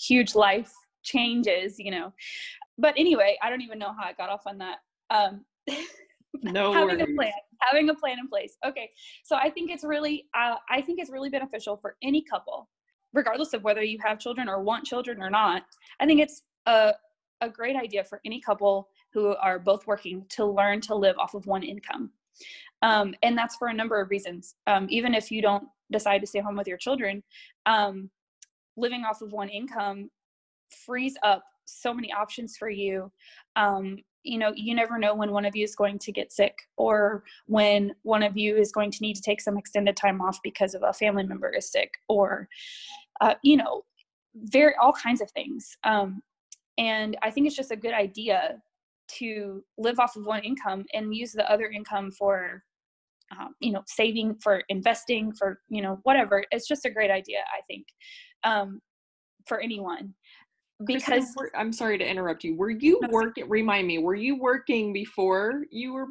huge 0.01 0.35
life 0.35 0.73
changes, 1.03 1.79
you 1.79 1.91
know. 1.91 2.15
But 2.79 2.95
anyway, 2.97 3.37
I 3.43 3.51
don't 3.51 3.63
even 3.63 3.79
know 3.79 3.93
how 3.99 4.07
I 4.07 4.15
got 4.15 4.31
off 4.31 4.43
on 4.47 4.59
that. 4.59 4.79
Um, 5.11 5.45
no 6.43 6.73
having 6.73 6.99
worries. 6.99 7.09
a 7.11 7.15
plan 7.15 7.33
having 7.61 7.89
a 7.89 7.95
plan 7.95 8.19
in 8.19 8.29
place. 8.29 8.57
Okay 8.67 8.91
so 9.25 9.37
i 9.37 9.51
think 9.51 9.71
it's 9.71 9.85
really 9.85 10.27
uh, 10.35 10.57
i 10.71 10.81
think 10.81 11.01
it's 11.01 11.11
really 11.11 11.31
beneficial 11.31 11.77
for 11.77 11.97
any 12.03 12.23
couple 12.23 12.69
regardless 13.17 13.55
of 13.55 13.65
whether 13.65 13.83
you 13.83 13.99
have 14.05 14.19
children 14.21 14.49
or 14.49 14.63
want 14.63 14.85
children 14.85 15.23
or 15.23 15.31
not. 15.31 15.63
I 15.99 16.07
think 16.07 16.21
it's 16.21 16.43
a, 16.67 16.93
a 17.41 17.49
great 17.49 17.75
idea 17.75 18.05
for 18.05 18.21
any 18.25 18.41
couple 18.41 18.89
who 19.13 19.35
are 19.37 19.59
both 19.59 19.87
working 19.87 20.25
to 20.31 20.45
learn 20.45 20.81
to 20.83 20.95
live 20.95 21.17
off 21.19 21.35
of 21.35 21.47
one 21.47 21.63
income. 21.63 22.11
Um, 22.83 23.15
and 23.23 23.37
that's 23.37 23.57
for 23.57 23.69
a 23.69 23.75
number 23.75 24.01
of 24.01 24.11
reasons. 24.11 24.57
Um, 24.67 24.87
even 24.91 25.15
if 25.15 25.31
you 25.31 25.41
don't 25.41 25.65
decide 25.91 26.21
to 26.21 26.27
stay 26.27 26.41
home 26.41 26.57
with 26.57 26.69
your 26.69 26.77
children 26.77 27.23
um, 27.65 28.11
living 28.77 29.05
off 29.05 29.23
of 29.23 29.33
one 29.33 29.49
income 29.49 30.11
frees 30.85 31.15
up 31.23 31.45
so 31.65 31.95
many 31.95 32.13
options 32.13 32.57
for 32.57 32.69
you. 32.69 33.11
Um, 33.57 33.99
you 34.27 34.39
know 34.39 34.53
you 34.55 34.75
never 34.75 34.99
know 34.99 35.15
when 35.15 35.33
one 35.33 35.45
of 35.45 35.55
you 35.57 35.65
is 35.65 35.75
going 35.75 35.99
to 35.99 36.13
get 36.13 36.33
sick 36.33 36.55
or 36.77 37.25
when 37.47 37.95
one 38.03 38.23
of 38.23 38.37
you 38.37 38.57
is 38.57 38.73
going 38.73 38.91
to 38.91 38.99
need 39.01 39.15
to 39.15 39.23
take 39.23 39.41
some 39.41 39.57
extended 39.57 39.97
time 39.97 40.21
off 40.21 40.39
because 40.43 40.75
of 40.75 40.83
a 40.83 40.93
family 40.93 41.25
member 41.25 41.51
is 41.51 41.71
sick 41.71 41.93
or 42.09 42.49
uh, 43.21 43.35
you 43.43 43.57
know 43.57 43.83
very 44.35 44.75
all 44.81 44.93
kinds 44.93 45.21
of 45.21 45.31
things. 45.31 45.77
Um, 45.85 46.23
and 46.79 47.17
i 47.23 47.31
think 47.31 47.47
it's 47.47 47.57
just 47.57 47.71
a 47.71 47.77
good 47.77 47.95
idea 47.95 48.61
to 49.09 49.65
live 49.79 49.99
off 49.99 50.17
of 50.17 50.27
one 50.27 50.43
income 50.43 50.85
and 50.93 51.15
use 51.15 51.33
the 51.33 51.51
other 51.51 51.67
income 51.67 52.11
for 52.11 52.63
um, 53.39 53.55
you 53.61 53.73
know 53.73 53.83
saving 53.87 54.37
for 54.43 54.63
investing 54.69 55.33
for 55.33 55.61
you 55.69 55.83
know 55.83 55.99
whatever. 56.03 56.45
It's 56.51 56.69
just 56.69 56.85
a 56.85 56.91
great 56.91 57.11
idea 57.11 57.39
i 57.57 57.61
think 57.67 57.87
um, 58.45 58.81
for 59.47 59.61
anyone 59.61 60.15
because 60.85 61.35
I'm 61.55 61.73
sorry 61.73 61.99
to 61.99 62.09
interrupt 62.09 62.45
you. 62.45 62.55
Were 62.57 62.71
you 62.71 62.99
no, 63.03 63.09
working? 63.11 63.49
Remind 63.49 63.87
me. 63.87 63.99
Were 63.99 64.15
you 64.15 64.39
working 64.39 64.93
before 64.93 65.65
you 65.71 65.93
were 65.95 66.07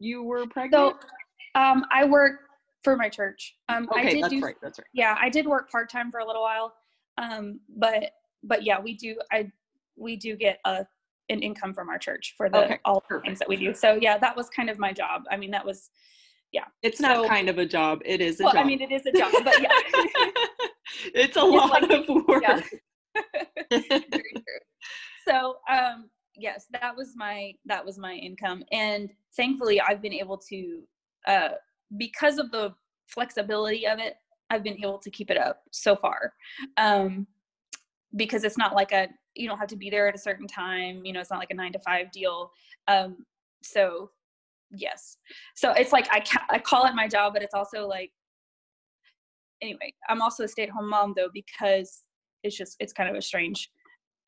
you 0.00 0.22
were 0.22 0.46
pregnant? 0.46 0.96
So, 1.00 1.60
um, 1.60 1.84
I 1.92 2.04
work 2.04 2.40
for 2.82 2.96
my 2.96 3.08
church. 3.08 3.56
Um, 3.68 3.88
okay, 3.90 4.00
I 4.00 4.10
did 4.10 4.22
that's 4.24 4.34
do, 4.34 4.40
right. 4.40 4.56
That's 4.60 4.78
right. 4.78 4.86
Yeah, 4.92 5.16
I 5.20 5.28
did 5.28 5.46
work 5.46 5.70
part 5.70 5.90
time 5.90 6.10
for 6.10 6.20
a 6.20 6.26
little 6.26 6.42
while. 6.42 6.74
Um, 7.18 7.60
but 7.76 8.10
but 8.42 8.64
yeah, 8.64 8.80
we 8.80 8.94
do. 8.94 9.16
I 9.32 9.50
we 9.96 10.16
do 10.16 10.36
get 10.36 10.58
a 10.64 10.84
an 11.30 11.40
income 11.40 11.72
from 11.72 11.88
our 11.88 11.98
church 11.98 12.34
for 12.36 12.50
the 12.50 12.64
okay, 12.64 12.78
all 12.84 13.00
perfect. 13.00 13.26
things 13.26 13.38
that 13.38 13.48
we 13.48 13.56
do. 13.56 13.72
So 13.72 13.98
yeah, 14.00 14.18
that 14.18 14.36
was 14.36 14.50
kind 14.50 14.68
of 14.68 14.78
my 14.78 14.92
job. 14.92 15.22
I 15.30 15.36
mean, 15.36 15.50
that 15.52 15.64
was 15.64 15.90
yeah. 16.52 16.64
It's 16.82 17.00
not 17.00 17.16
so, 17.16 17.28
kind 17.28 17.48
of 17.48 17.58
a 17.58 17.66
job. 17.66 18.00
It 18.04 18.20
is 18.20 18.40
a 18.40 18.44
well, 18.44 18.52
job. 18.54 18.64
I 18.64 18.66
mean, 18.66 18.80
it 18.80 18.92
is 18.92 19.06
a 19.06 19.12
job, 19.12 19.32
but 19.44 19.60
yeah. 19.62 19.68
it's 21.14 21.14
a 21.14 21.14
it's 21.14 21.36
lot 21.36 21.82
like, 21.82 22.08
of 22.08 22.26
work. 22.26 22.42
Yeah. 22.42 22.60
So 25.26 25.56
um, 25.70 26.10
yes, 26.36 26.66
that 26.72 26.94
was 26.96 27.14
my 27.16 27.52
that 27.66 27.84
was 27.84 27.98
my 27.98 28.14
income, 28.14 28.62
and 28.72 29.10
thankfully 29.36 29.80
I've 29.80 30.02
been 30.02 30.12
able 30.12 30.38
to 30.50 30.82
uh, 31.26 31.48
because 31.96 32.38
of 32.38 32.50
the 32.50 32.74
flexibility 33.08 33.86
of 33.86 33.98
it. 33.98 34.16
I've 34.50 34.62
been 34.62 34.78
able 34.78 34.98
to 34.98 35.10
keep 35.10 35.30
it 35.30 35.38
up 35.38 35.62
so 35.72 35.96
far 35.96 36.34
um, 36.76 37.26
because 38.14 38.44
it's 38.44 38.58
not 38.58 38.74
like 38.74 38.92
a 38.92 39.08
you 39.34 39.48
don't 39.48 39.58
have 39.58 39.68
to 39.68 39.76
be 39.76 39.90
there 39.90 40.06
at 40.06 40.14
a 40.14 40.18
certain 40.18 40.46
time. 40.46 41.04
You 41.04 41.12
know, 41.12 41.20
it's 41.20 41.30
not 41.30 41.38
like 41.38 41.50
a 41.50 41.54
nine 41.54 41.72
to 41.72 41.78
five 41.78 42.12
deal. 42.12 42.50
Um, 42.86 43.24
so 43.62 44.10
yes, 44.70 45.16
so 45.54 45.72
it's 45.72 45.92
like 45.92 46.06
I 46.12 46.20
ca- 46.20 46.46
I 46.50 46.58
call 46.58 46.84
it 46.86 46.94
my 46.94 47.08
job, 47.08 47.32
but 47.32 47.42
it's 47.42 47.54
also 47.54 47.86
like 47.86 48.12
anyway. 49.62 49.94
I'm 50.08 50.20
also 50.20 50.44
a 50.44 50.48
stay 50.48 50.64
at 50.64 50.70
home 50.70 50.90
mom 50.90 51.14
though 51.16 51.30
because 51.32 52.02
it's 52.44 52.56
just 52.56 52.76
it's 52.78 52.92
kind 52.92 53.08
of 53.08 53.16
a 53.16 53.22
strange 53.22 53.70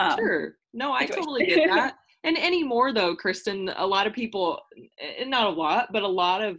um, 0.00 0.16
sure 0.16 0.56
no 0.72 0.92
i 0.92 1.00
situation. 1.00 1.22
totally 1.22 1.46
get 1.46 1.68
that 1.68 1.94
and 2.24 2.36
anymore 2.38 2.92
though 2.92 3.14
kristen 3.14 3.70
a 3.76 3.86
lot 3.86 4.06
of 4.06 4.12
people 4.12 4.60
not 5.26 5.46
a 5.46 5.50
lot 5.50 5.88
but 5.92 6.02
a 6.02 6.08
lot 6.08 6.42
of 6.42 6.58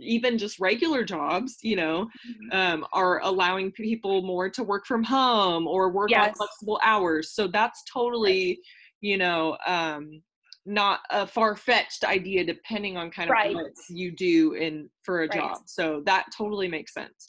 even 0.00 0.38
just 0.38 0.58
regular 0.58 1.04
jobs 1.04 1.58
you 1.62 1.76
know 1.76 2.04
mm-hmm. 2.04 2.56
um, 2.56 2.86
are 2.92 3.20
allowing 3.22 3.70
people 3.72 4.22
more 4.22 4.48
to 4.50 4.62
work 4.62 4.86
from 4.86 5.02
home 5.02 5.66
or 5.66 5.90
work 5.90 6.10
yes. 6.10 6.28
on 6.28 6.34
flexible 6.34 6.80
hours 6.82 7.32
so 7.32 7.46
that's 7.46 7.82
totally 7.92 8.48
right. 8.48 8.58
you 9.00 9.16
know 9.16 9.56
um, 9.66 10.20
not 10.66 11.00
a 11.10 11.26
far-fetched 11.26 12.04
idea 12.04 12.44
depending 12.44 12.96
on 12.96 13.10
kind 13.10 13.30
of 13.30 13.32
right. 13.32 13.54
what 13.54 13.72
you 13.88 14.14
do 14.14 14.52
in 14.52 14.88
for 15.02 15.22
a 15.22 15.28
right. 15.28 15.32
job 15.32 15.58
so 15.66 16.02
that 16.04 16.26
totally 16.36 16.68
makes 16.68 16.92
sense 16.92 17.26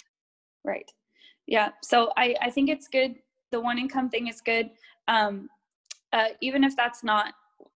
right 0.65 0.89
yeah 1.47 1.69
so 1.83 2.11
i 2.17 2.35
i 2.41 2.49
think 2.49 2.69
it's 2.69 2.87
good 2.87 3.15
the 3.51 3.59
one 3.59 3.77
income 3.77 4.09
thing 4.09 4.27
is 4.27 4.41
good. 4.41 4.69
Um, 5.07 5.49
uh, 6.13 6.29
even 6.41 6.63
if 6.63 6.75
that's 6.75 7.03
not 7.03 7.33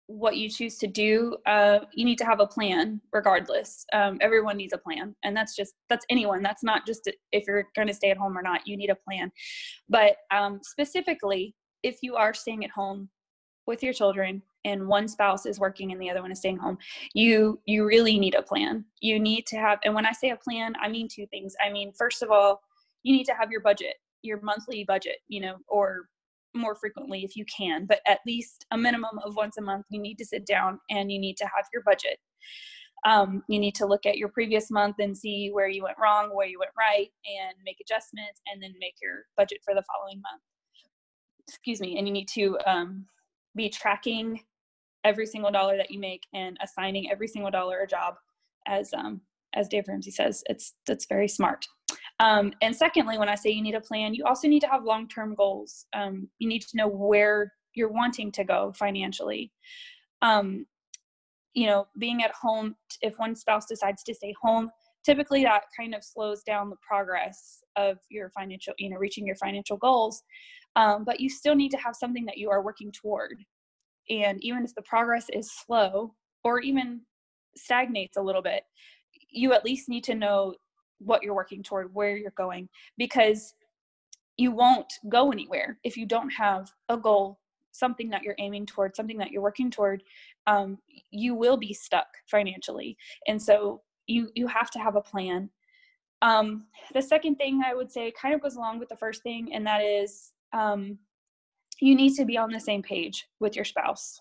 what 0.07 0.37
you 0.37 0.49
choose 0.49 0.77
to 0.79 0.89
do, 0.89 1.37
uh, 1.47 1.81
you 1.93 2.05
need 2.05 2.19
to 2.19 2.25
have 2.25 2.41
a 2.41 2.47
plan 2.47 3.01
regardless. 3.13 3.87
Um, 3.93 4.19
everyone 4.21 4.57
needs 4.57 4.73
a 4.73 4.79
plan. 4.79 5.15
And 5.23 5.37
that's 5.37 5.55
just, 5.55 5.75
that's 5.89 6.05
anyone. 6.11 6.43
That's 6.43 6.65
not 6.65 6.85
just 6.85 7.09
if 7.31 7.45
you're 7.47 7.69
going 7.77 7.89
to 7.89 7.95
stay 7.95 8.11
at 8.11 8.17
home 8.17 8.37
or 8.37 8.43
not, 8.43 8.67
you 8.67 8.77
need 8.77 8.91
a 8.91 8.97
plan. 8.97 9.31
But 9.89 10.17
um, 10.33 10.61
specifically, 10.63 11.55
if 11.83 11.99
you 12.03 12.17
are 12.17 12.35
staying 12.35 12.65
at 12.65 12.71
home 12.71 13.09
with 13.67 13.83
your 13.83 13.93
children 13.93 14.43
and 14.65 14.89
one 14.89 15.07
spouse 15.07 15.47
is 15.47 15.61
working 15.61 15.93
and 15.93 16.01
the 16.01 16.11
other 16.11 16.23
one 16.23 16.33
is 16.33 16.39
staying 16.39 16.57
home 16.57 16.77
you 17.15 17.59
you 17.67 17.87
really 17.87 18.19
need 18.19 18.35
a 18.35 18.43
plan 18.43 18.85
you 19.01 19.19
need 19.19 19.47
to 19.47 19.57
have 19.57 19.79
and 19.85 19.95
when 19.95 20.05
i 20.05 20.13
say 20.13 20.31
a 20.31 20.37
plan 20.37 20.75
i 20.81 20.89
mean 20.89 21.09
two 21.09 21.27
things 21.29 21.55
i 21.65 21.71
mean 21.71 21.93
first 21.93 22.23
of 22.23 22.31
all 22.31 22.61
you 23.03 23.15
need 23.15 23.25
to 23.25 23.33
have 23.33 23.51
your 23.51 23.61
budget 23.61 23.95
your 24.23 24.41
monthly 24.43 24.85
budget, 24.85 25.19
you 25.29 25.41
know, 25.41 25.57
or 25.69 26.07
more 26.55 26.75
frequently 26.75 27.25
if 27.25 27.37
you 27.37 27.45
can, 27.45 27.87
but 27.87 28.01
at 28.07 28.21
least 28.27 28.67
a 28.73 28.77
minimum 28.77 29.19
of 29.25 29.37
once 29.37 29.57
a 29.59 29.63
month, 29.63 29.87
you 29.91 30.01
need 30.01 30.17
to 30.19 30.25
sit 30.25 30.47
down 30.47 30.81
and 30.91 31.11
you 31.11 31.19
need 31.19 31.37
to 31.37 31.45
have 31.45 31.65
your 31.73 31.83
budget. 31.85 32.19
Um, 33.07 33.43
you 33.49 33.59
need 33.59 33.75
to 33.77 33.87
look 33.87 34.05
at 34.05 34.19
your 34.19 34.29
previous 34.29 34.71
month 34.71 34.97
and 34.99 35.17
see 35.17 35.51
where 35.53 35.69
you 35.69 35.83
went 35.85 35.97
wrong, 35.99 36.35
where 36.35 36.47
you 36.47 36.59
went 36.59 36.73
right, 36.77 37.09
and 37.25 37.57
make 37.65 37.79
adjustments, 37.81 38.43
and 38.53 38.63
then 38.63 38.75
make 38.79 38.95
your 39.01 39.25
budget 39.37 39.59
for 39.65 39.75
the 39.75 39.83
following 39.83 40.21
month. 40.21 40.43
Excuse 41.49 41.81
me. 41.81 41.97
And 41.99 42.07
you 42.07 42.13
need 42.13 42.29
to 42.35 42.59
um, 42.67 43.07
be 43.57 43.71
tracking 43.71 44.41
every 45.05 45.27
single 45.27 45.51
dollar 45.51 45.77
that 45.79 45.91
you 45.91 45.99
make 45.99 46.25
and 46.35 46.59
assigning 46.63 47.11
every 47.11 47.27
single 47.27 47.51
dollar 47.51 47.79
a 47.81 47.87
job 47.87 48.15
as 48.67 48.93
um, 48.93 49.23
as 49.55 49.69
Dave 49.69 49.89
Ramsey 49.89 50.11
says, 50.11 50.45
it's 50.49 50.75
that's 50.87 51.07
very 51.07 51.29
smart. 51.29 51.67
Um, 52.21 52.53
and 52.61 52.77
secondly, 52.77 53.19
when 53.19 53.31
I 53.31 53.35
say 53.35 53.51
you 53.51 53.63
need 53.63 53.75
a 53.75 53.81
plan, 53.81 54.15
you 54.15 54.25
also 54.27 54.47
need 54.47 54.61
to 54.61 54.69
have 54.69 54.85
long-term 54.85 55.35
goals. 55.35 55.87
Um, 55.95 56.29
you 56.39 56.47
need 56.47 56.61
to 56.63 56.77
know 56.77 56.87
where 56.87 57.51
you're 57.75 57.91
wanting 57.91 58.31
to 58.33 58.45
go 58.45 58.73
financially. 58.77 59.51
Um, 60.21 60.67
you 61.55 61.67
know, 61.67 61.89
being 61.99 62.23
at 62.23 62.33
home, 62.33 62.77
if 63.01 63.19
one 63.19 63.35
spouse 63.35 63.65
decides 63.67 64.03
to 64.05 64.15
stay 64.15 64.35
home, 64.41 64.71
typically 65.05 65.43
that 65.45 65.63
kind 65.75 65.95
of 65.95 66.05
slows 66.05 66.43
down 66.43 66.69
the 66.69 66.77
progress 66.87 67.65
of 67.77 67.97
your 68.11 68.31
financial, 68.31 68.75
you 68.79 68.91
know, 68.91 68.99
reaching 68.99 69.27
your 69.27 69.37
financial 69.37 69.79
goals. 69.79 70.23
Um, 70.77 71.05
but 71.05 71.21
you 71.21 71.31
still 71.31 71.55
need 71.55 71.71
to 71.71 71.79
have 71.79 71.97
something 71.97 72.27
that 72.27 72.37
you 72.37 72.51
are 72.51 72.63
working 72.63 72.93
toward. 72.93 73.43
And 74.11 74.45
even 74.45 74.63
if 74.63 74.75
the 74.75 74.83
progress 74.83 75.27
is 75.33 75.51
slow 75.51 76.15
or 76.45 76.61
even 76.61 77.01
stagnates 77.57 78.19
a 78.19 78.23
little 78.23 78.43
bit, 78.43 78.63
you 79.31 79.55
at 79.55 79.65
least 79.65 79.89
need 79.89 80.05
to 80.05 80.15
know 80.15 80.55
what 81.01 81.23
you're 81.23 81.35
working 81.35 81.63
toward, 81.63 81.95
where 81.95 82.17
you're 82.17 82.33
going, 82.37 82.69
because 82.97 83.55
you 84.37 84.51
won't 84.51 84.93
go 85.09 85.33
anywhere 85.33 85.79
if 85.85 85.97
you 85.97 86.07
don't 86.07 86.31
have 86.31 86.71
a 86.89 86.97
goal, 86.97 87.41
something 87.73 88.09
that 88.11 88.23
you're 88.23 88.37
aiming 88.39 88.67
toward, 88.67 88.97
something 88.97 89.19
that 89.19 89.31
you're 89.31 89.43
working 89.43 89.71
toward. 89.71 90.03
Um, 90.47 90.79
you 91.11 91.35
will 91.35 91.57
be 91.57 91.73
stuck 91.75 92.07
financially, 92.31 92.97
and 93.29 93.41
so 93.41 93.83
you 94.07 94.31
you 94.35 94.47
have 94.47 94.71
to 94.73 94.79
have 94.79 94.97
a 94.97 95.01
plan. 95.01 95.51
Um, 96.23 96.67
the 96.93 97.03
second 97.03 97.37
thing 97.37 97.63
I 97.65 97.75
would 97.75 97.91
say 97.91 98.13
kind 98.13 98.35
of 98.35 98.43
goes 98.43 98.57
along 98.57 98.79
with 98.79 98.89
the 98.89 98.97
first 98.97 99.23
thing, 99.23 99.55
and 99.55 99.67
that 99.67 99.83
is 99.83 100.33
um, 100.53 100.99
you 101.81 101.95
need 101.95 102.15
to 102.17 102.25
be 102.25 102.37
on 102.37 102.51
the 102.51 102.61
same 102.61 102.83
page 102.83 103.27
with 103.41 103.57
your 103.57 103.65
spouse, 103.65 104.21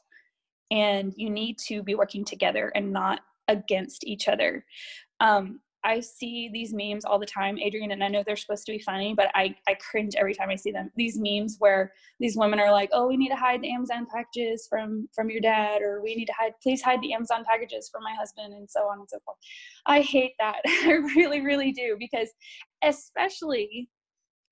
and 0.71 1.13
you 1.15 1.29
need 1.29 1.57
to 1.67 1.83
be 1.83 1.95
working 1.95 2.23
together 2.23 2.71
and 2.75 2.91
not 2.91 3.21
against 3.47 4.05
each 4.05 4.27
other. 4.27 4.65
Um, 5.19 5.59
I 5.83 6.01
see 6.01 6.49
these 6.51 6.73
memes 6.73 7.05
all 7.05 7.19
the 7.19 7.25
time, 7.25 7.57
Adrienne, 7.57 7.91
and 7.91 8.03
I 8.03 8.09
know 8.09 8.21
they're 8.25 8.35
supposed 8.35 8.65
to 8.65 8.73
be 8.73 8.79
funny, 8.79 9.13
but 9.13 9.31
I, 9.33 9.55
I 9.67 9.75
cringe 9.75 10.15
every 10.17 10.33
time 10.33 10.49
I 10.49 10.55
see 10.55 10.71
them. 10.71 10.91
These 10.97 11.17
memes 11.17 11.55
where 11.59 11.93
these 12.19 12.35
women 12.35 12.59
are 12.59 12.71
like, 12.71 12.89
"Oh, 12.91 13.07
we 13.07 13.15
need 13.15 13.29
to 13.29 13.35
hide 13.35 13.61
the 13.61 13.71
Amazon 13.71 14.05
packages 14.13 14.67
from 14.69 15.07
from 15.15 15.29
your 15.29 15.39
dad," 15.39 15.81
or 15.81 16.01
"We 16.01 16.15
need 16.15 16.25
to 16.25 16.33
hide, 16.37 16.53
please 16.61 16.81
hide 16.81 17.01
the 17.01 17.13
Amazon 17.13 17.45
packages 17.49 17.89
from 17.89 18.03
my 18.03 18.13
husband," 18.13 18.53
and 18.53 18.69
so 18.69 18.81
on 18.81 18.99
and 18.99 19.09
so 19.09 19.19
forth. 19.23 19.37
I 19.85 20.01
hate 20.01 20.33
that. 20.39 20.59
I 20.67 20.91
really, 21.15 21.41
really 21.41 21.71
do 21.71 21.95
because, 21.97 22.29
especially, 22.83 23.89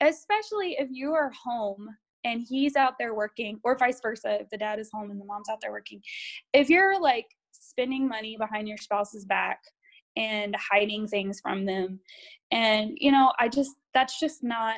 especially 0.02 0.78
if 0.80 0.88
you 0.92 1.14
are 1.14 1.32
home 1.32 1.90
and 2.24 2.42
he's 2.48 2.76
out 2.78 2.94
there 2.98 3.14
working, 3.14 3.60
or 3.64 3.78
vice 3.78 4.00
versa, 4.02 4.42
if 4.42 4.50
the 4.50 4.58
dad 4.58 4.80
is 4.80 4.90
home 4.94 5.12
and 5.12 5.20
the 5.20 5.26
mom's 5.26 5.50
out 5.50 5.60
there 5.62 5.72
working, 5.72 6.02
if 6.54 6.70
you're 6.70 7.00
like 7.00 7.26
spending 7.52 8.08
money 8.08 8.38
behind 8.38 8.68
your 8.68 8.78
spouse's 8.78 9.26
back 9.26 9.60
and 10.18 10.56
hiding 10.56 11.08
things 11.08 11.40
from 11.40 11.66
them. 11.66 12.00
And 12.52 12.98
you 13.00 13.12
know 13.12 13.34
i 13.40 13.48
just 13.48 13.76
that's 13.94 14.20
just 14.20 14.42
not 14.42 14.78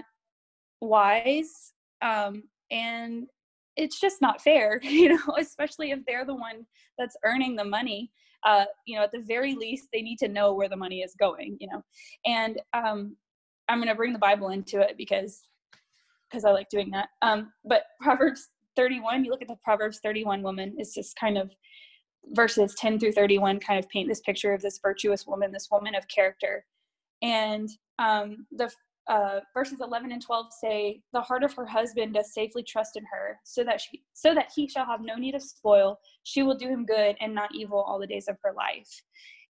wise 0.82 1.74
um 2.02 2.44
and 2.72 3.28
it's 3.78 4.00
just 4.00 4.22
not 4.22 4.42
fair 4.42 4.80
you 4.84 5.10
know 5.10 5.36
especially 5.40 5.92
if 5.92 6.00
they're 6.06 6.26
the 6.26 6.36
one 6.36 6.66
that's 6.98 7.16
earning 7.24 7.56
the 7.56 7.64
money. 7.64 8.12
Uh 8.46 8.66
you 8.86 8.96
know 8.96 9.04
at 9.04 9.12
the 9.12 9.24
very 9.28 9.56
least 9.56 9.88
they 9.94 10.02
need 10.02 10.18
to 10.20 10.28
know 10.28 10.54
where 10.54 10.70
the 10.70 10.76
money 10.76 11.02
is 11.02 11.16
going 11.20 11.58
you 11.60 11.68
know. 11.72 11.82
And 12.26 12.60
um 12.74 13.16
i'm 13.68 13.78
going 13.78 13.88
to 13.88 13.96
bring 13.96 14.14
the 14.14 14.20
bible 14.20 14.50
into 14.50 14.80
it 14.80 14.96
because 14.98 15.42
because 16.30 16.44
i 16.46 16.52
like 16.52 16.70
doing 16.70 16.92
that. 16.92 17.10
Um 17.22 17.52
but 17.66 17.84
proverbs 18.02 18.50
31 18.76 19.26
you 19.26 19.32
look 19.32 19.42
at 19.42 19.48
the 19.48 19.58
proverbs 19.64 20.00
31 20.04 20.42
woman 20.42 20.74
it's 20.78 20.94
just 20.94 21.16
kind 21.18 21.38
of 21.38 21.52
verses 22.32 22.76
10 22.76 23.00
through 23.00 23.12
31 23.12 23.60
kind 23.60 23.80
of 23.80 23.90
paint 23.90 24.08
this 24.08 24.22
picture 24.22 24.54
of 24.54 24.62
this 24.62 24.80
virtuous 24.82 25.26
woman, 25.26 25.52
this 25.52 25.70
woman 25.72 25.96
of 25.96 26.08
character. 26.08 26.66
And 27.22 27.70
um, 27.98 28.46
the 28.52 28.72
uh, 29.10 29.40
verses 29.56 29.80
11 29.82 30.12
and 30.12 30.22
12 30.22 30.46
say, 30.62 31.02
"The 31.14 31.22
heart 31.22 31.44
of 31.44 31.54
her 31.56 31.66
husband 31.66 32.14
does 32.14 32.34
safely 32.34 32.64
trust 32.64 32.96
in 32.96 33.04
her, 33.12 33.40
so 33.44 33.64
that 33.64 33.82
she, 33.82 34.04
so 34.14 34.36
that 34.36 34.52
he 34.56 34.70
shall 34.70 34.86
have 34.86 35.02
no 35.02 35.16
need 35.16 35.34
of 35.34 35.42
spoil. 35.42 36.00
She 36.24 36.44
will 36.44 36.56
do 36.56 36.70
him 36.70 36.86
good 36.86 37.16
and 37.20 37.34
not 37.34 37.54
evil 37.56 37.80
all 37.80 38.00
the 38.00 38.08
days 38.08 38.28
of 38.28 38.38
her 38.44 38.54
life." 38.54 38.90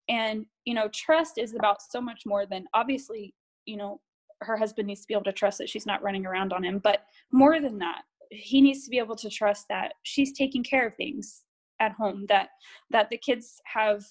And 0.09 0.45
you 0.67 0.75
know, 0.75 0.89
trust 0.93 1.39
is 1.39 1.55
about 1.55 1.79
so 1.81 2.01
much 2.03 2.23
more 2.27 2.45
than 2.45 2.67
obviously, 2.75 3.35
you 3.65 3.79
know, 3.79 4.01
her 4.43 4.59
husband 4.59 4.89
needs 4.89 5.01
to 5.01 5.09
be 5.09 5.15
able 5.15 5.25
to 5.25 5.33
trust 5.33 5.57
that 5.59 5.71
she's 5.71 5.87
not 5.87 6.03
running 6.03 6.27
around 6.27 6.53
on 6.53 6.63
him, 6.63 6.79
but 6.79 7.05
more 7.33 7.59
than 7.59 7.79
that, 7.79 8.03
he 8.31 8.61
needs 8.61 8.85
to 8.85 8.91
be 8.91 8.99
able 8.99 9.17
to 9.17 9.31
trust 9.31 9.67
that 9.71 9.95
she's 10.03 10.33
taking 10.33 10.63
care 10.63 10.87
of 10.87 10.95
things 10.97 11.46
at 11.81 11.93
home 11.93 12.27
that 12.29 12.51
that 12.91 13.09
the 13.11 13.19
kids 13.19 13.61
have 13.65 14.05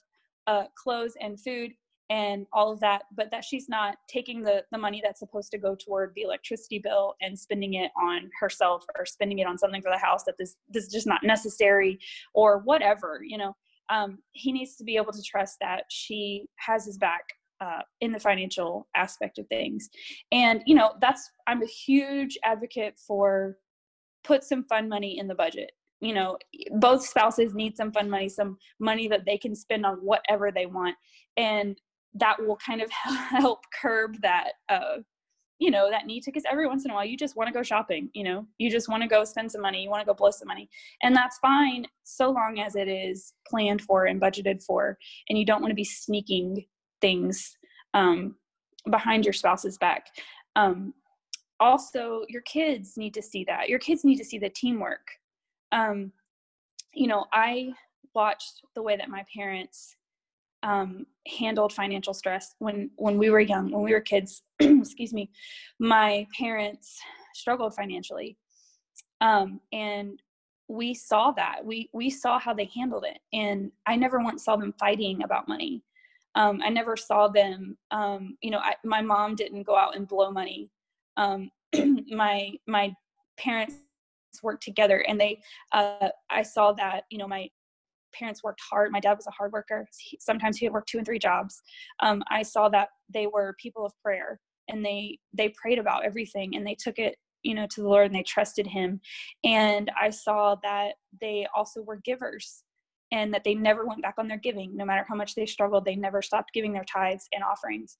uh, 0.47 0.65
clothes 0.75 1.13
and 1.21 1.39
food 1.39 1.71
and 2.11 2.45
all 2.53 2.71
of 2.71 2.79
that 2.79 3.03
but 3.15 3.31
that 3.31 3.43
she's 3.43 3.67
not 3.67 3.95
taking 4.07 4.43
the 4.43 4.63
the 4.71 4.77
money 4.77 5.01
that's 5.03 5.19
supposed 5.19 5.51
to 5.51 5.57
go 5.57 5.75
toward 5.75 6.11
the 6.15 6.21
electricity 6.21 6.77
bill 6.77 7.15
and 7.21 7.37
spending 7.37 7.75
it 7.75 7.91
on 7.99 8.29
herself 8.39 8.85
or 8.97 9.05
spending 9.05 9.39
it 9.39 9.47
on 9.47 9.57
something 9.57 9.81
for 9.81 9.91
the 9.91 9.97
house 9.97 10.23
that 10.23 10.35
this 10.37 10.55
this 10.69 10.85
is 10.85 10.93
just 10.93 11.07
not 11.07 11.23
necessary 11.23 11.99
or 12.33 12.59
whatever 12.59 13.21
you 13.23 13.37
know? 13.37 13.55
Um, 13.89 14.17
he 14.31 14.51
needs 14.51 14.75
to 14.77 14.83
be 14.83 14.97
able 14.97 15.13
to 15.13 15.21
trust 15.21 15.57
that 15.61 15.83
she 15.89 16.47
has 16.55 16.85
his 16.85 16.97
back 16.97 17.23
uh, 17.61 17.81
in 18.01 18.11
the 18.11 18.19
financial 18.19 18.87
aspect 18.95 19.37
of 19.37 19.47
things. 19.47 19.89
And 20.31 20.61
you 20.65 20.75
know 20.75 20.93
that's 21.01 21.29
i'm 21.47 21.63
a 21.63 21.67
huge 21.67 22.37
advocate 22.43 22.99
for 22.99 23.57
put 24.23 24.43
some 24.43 24.63
fun 24.63 24.89
money 24.89 25.17
in 25.19 25.27
the 25.27 25.35
budget 25.35 25.71
you 26.01 26.13
know 26.13 26.37
both 26.79 27.05
spouses 27.05 27.53
need 27.53 27.75
some 27.75 27.91
fun 27.91 28.09
money 28.09 28.29
some 28.29 28.57
money 28.79 29.07
that 29.07 29.25
they 29.25 29.37
can 29.37 29.55
spend 29.55 29.85
on 29.85 29.95
whatever 29.97 30.51
they 30.51 30.65
want. 30.65 30.95
And 31.37 31.79
that 32.15 32.37
will 32.39 32.57
kind 32.57 32.81
of 32.81 32.89
help 33.29 33.59
curb 33.81 34.17
that 34.21 34.53
uh 34.69 34.97
you 35.59 35.71
know 35.71 35.89
that 35.89 36.05
need 36.05 36.21
to 36.21 36.31
because 36.31 36.43
every 36.49 36.67
once 36.67 36.83
in 36.83 36.91
a 36.91 36.93
while 36.93 37.05
you 37.05 37.15
just 37.15 37.37
want 37.37 37.47
to 37.47 37.53
go 37.53 37.63
shopping 37.63 38.09
you 38.13 38.23
know? 38.23 38.45
You 38.57 38.69
just 38.69 38.89
want 38.89 39.03
to 39.03 39.09
go 39.09 39.23
spend 39.23 39.51
some 39.51 39.61
money 39.61 39.83
you 39.83 39.89
want 39.89 40.01
to 40.01 40.05
go 40.05 40.13
blow 40.13 40.31
some 40.31 40.47
money. 40.47 40.69
And 41.01 41.15
that's 41.15 41.37
fine 41.39 41.85
so 42.03 42.29
long 42.29 42.59
as 42.59 42.75
it 42.75 42.87
is 42.87 43.33
planned 43.47 43.81
for 43.81 44.05
and 44.05 44.21
budgeted 44.21 44.63
for 44.63 44.97
and 45.29 45.37
you 45.37 45.45
don't 45.45 45.61
want 45.61 45.71
to 45.71 45.75
be 45.75 45.85
sneaking 45.85 46.65
things 47.01 47.57
um, 47.93 48.35
behind 48.89 49.25
your 49.25 49.33
spouse's 49.33 49.77
back. 49.77 50.07
Um, 50.55 50.93
also 51.59 52.21
your 52.27 52.41
kids 52.41 52.97
need 52.97 53.13
to 53.13 53.21
see 53.21 53.43
that. 53.45 53.69
Your 53.69 53.79
kids 53.79 54.03
need 54.03 54.17
to 54.17 54.25
see 54.25 54.37
the 54.37 54.49
teamwork 54.49 55.07
um, 55.75 56.11
you 56.93 57.07
know, 57.07 57.25
I 57.31 57.73
watched 58.15 58.61
the 58.73 58.81
way 58.81 58.95
that 58.95 59.09
my 59.09 59.23
parents 59.35 59.95
um, 60.63 61.05
handled 61.27 61.73
financial 61.73 62.13
stress 62.13 62.55
when 62.57 62.89
when 62.95 63.19
we 63.19 63.29
were 63.29 63.41
young, 63.41 63.69
when 63.69 63.83
we 63.83 63.93
were 63.93 64.01
kids. 64.01 64.41
excuse 64.59 65.13
me, 65.13 65.29
my 65.79 66.25
parents 66.37 66.97
struggled 67.35 67.75
financially, 67.75 68.37
um, 69.21 69.59
and 69.71 70.21
we 70.67 70.93
saw 70.93 71.31
that. 71.31 71.63
We 71.63 71.89
we 71.93 72.09
saw 72.09 72.39
how 72.39 72.53
they 72.53 72.69
handled 72.73 73.05
it, 73.05 73.19
and 73.33 73.71
I 73.85 73.95
never 73.97 74.19
once 74.19 74.45
saw 74.45 74.55
them 74.55 74.73
fighting 74.79 75.23
about 75.23 75.47
money. 75.47 75.83
Um, 76.35 76.61
I 76.63 76.69
never 76.69 76.97
saw 76.97 77.27
them. 77.27 77.77
Um, 77.91 78.37
you 78.41 78.49
know, 78.49 78.59
I, 78.59 78.75
my 78.83 79.01
mom 79.01 79.35
didn't 79.35 79.63
go 79.63 79.77
out 79.77 79.95
and 79.95 80.07
blow 80.07 80.31
money. 80.31 80.71
Um, 81.17 81.51
my 82.09 82.53
my 82.65 82.95
parents 83.37 83.75
work 84.43 84.61
together 84.61 85.03
and 85.07 85.19
they 85.19 85.39
uh, 85.73 86.09
i 86.29 86.41
saw 86.41 86.71
that 86.71 87.03
you 87.09 87.17
know 87.17 87.27
my 87.27 87.47
parents 88.13 88.43
worked 88.43 88.61
hard 88.61 88.91
my 88.91 88.99
dad 88.99 89.13
was 89.13 89.27
a 89.27 89.31
hard 89.31 89.51
worker 89.51 89.87
he, 89.99 90.17
sometimes 90.21 90.57
he 90.57 90.65
would 90.67 90.73
work 90.73 90.85
two 90.85 90.97
and 90.97 91.05
three 91.05 91.19
jobs 91.19 91.61
um, 92.01 92.23
i 92.29 92.41
saw 92.41 92.69
that 92.69 92.89
they 93.13 93.27
were 93.27 93.55
people 93.59 93.85
of 93.85 93.93
prayer 94.01 94.39
and 94.69 94.83
they 94.85 95.17
they 95.33 95.49
prayed 95.49 95.79
about 95.79 96.05
everything 96.05 96.55
and 96.55 96.65
they 96.65 96.75
took 96.75 96.97
it 96.97 97.17
you 97.43 97.53
know 97.53 97.67
to 97.69 97.81
the 97.81 97.87
lord 97.87 98.07
and 98.07 98.15
they 98.15 98.23
trusted 98.23 98.65
him 98.65 98.99
and 99.43 99.91
i 99.99 100.09
saw 100.09 100.55
that 100.63 100.93
they 101.21 101.47
also 101.55 101.81
were 101.81 101.99
givers 102.03 102.63
and 103.11 103.33
that 103.33 103.43
they 103.43 103.53
never 103.53 103.85
went 103.85 104.01
back 104.01 104.15
on 104.17 104.27
their 104.27 104.37
giving 104.37 104.75
no 104.75 104.83
matter 104.83 105.05
how 105.07 105.15
much 105.15 105.35
they 105.35 105.45
struggled 105.45 105.85
they 105.85 105.95
never 105.95 106.21
stopped 106.21 106.53
giving 106.53 106.73
their 106.73 106.85
tithes 106.85 107.27
and 107.33 107.43
offerings 107.43 107.97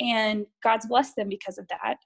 and 0.00 0.46
god's 0.62 0.86
blessed 0.86 1.14
them 1.16 1.28
because 1.28 1.58
of 1.58 1.66
that 1.68 1.96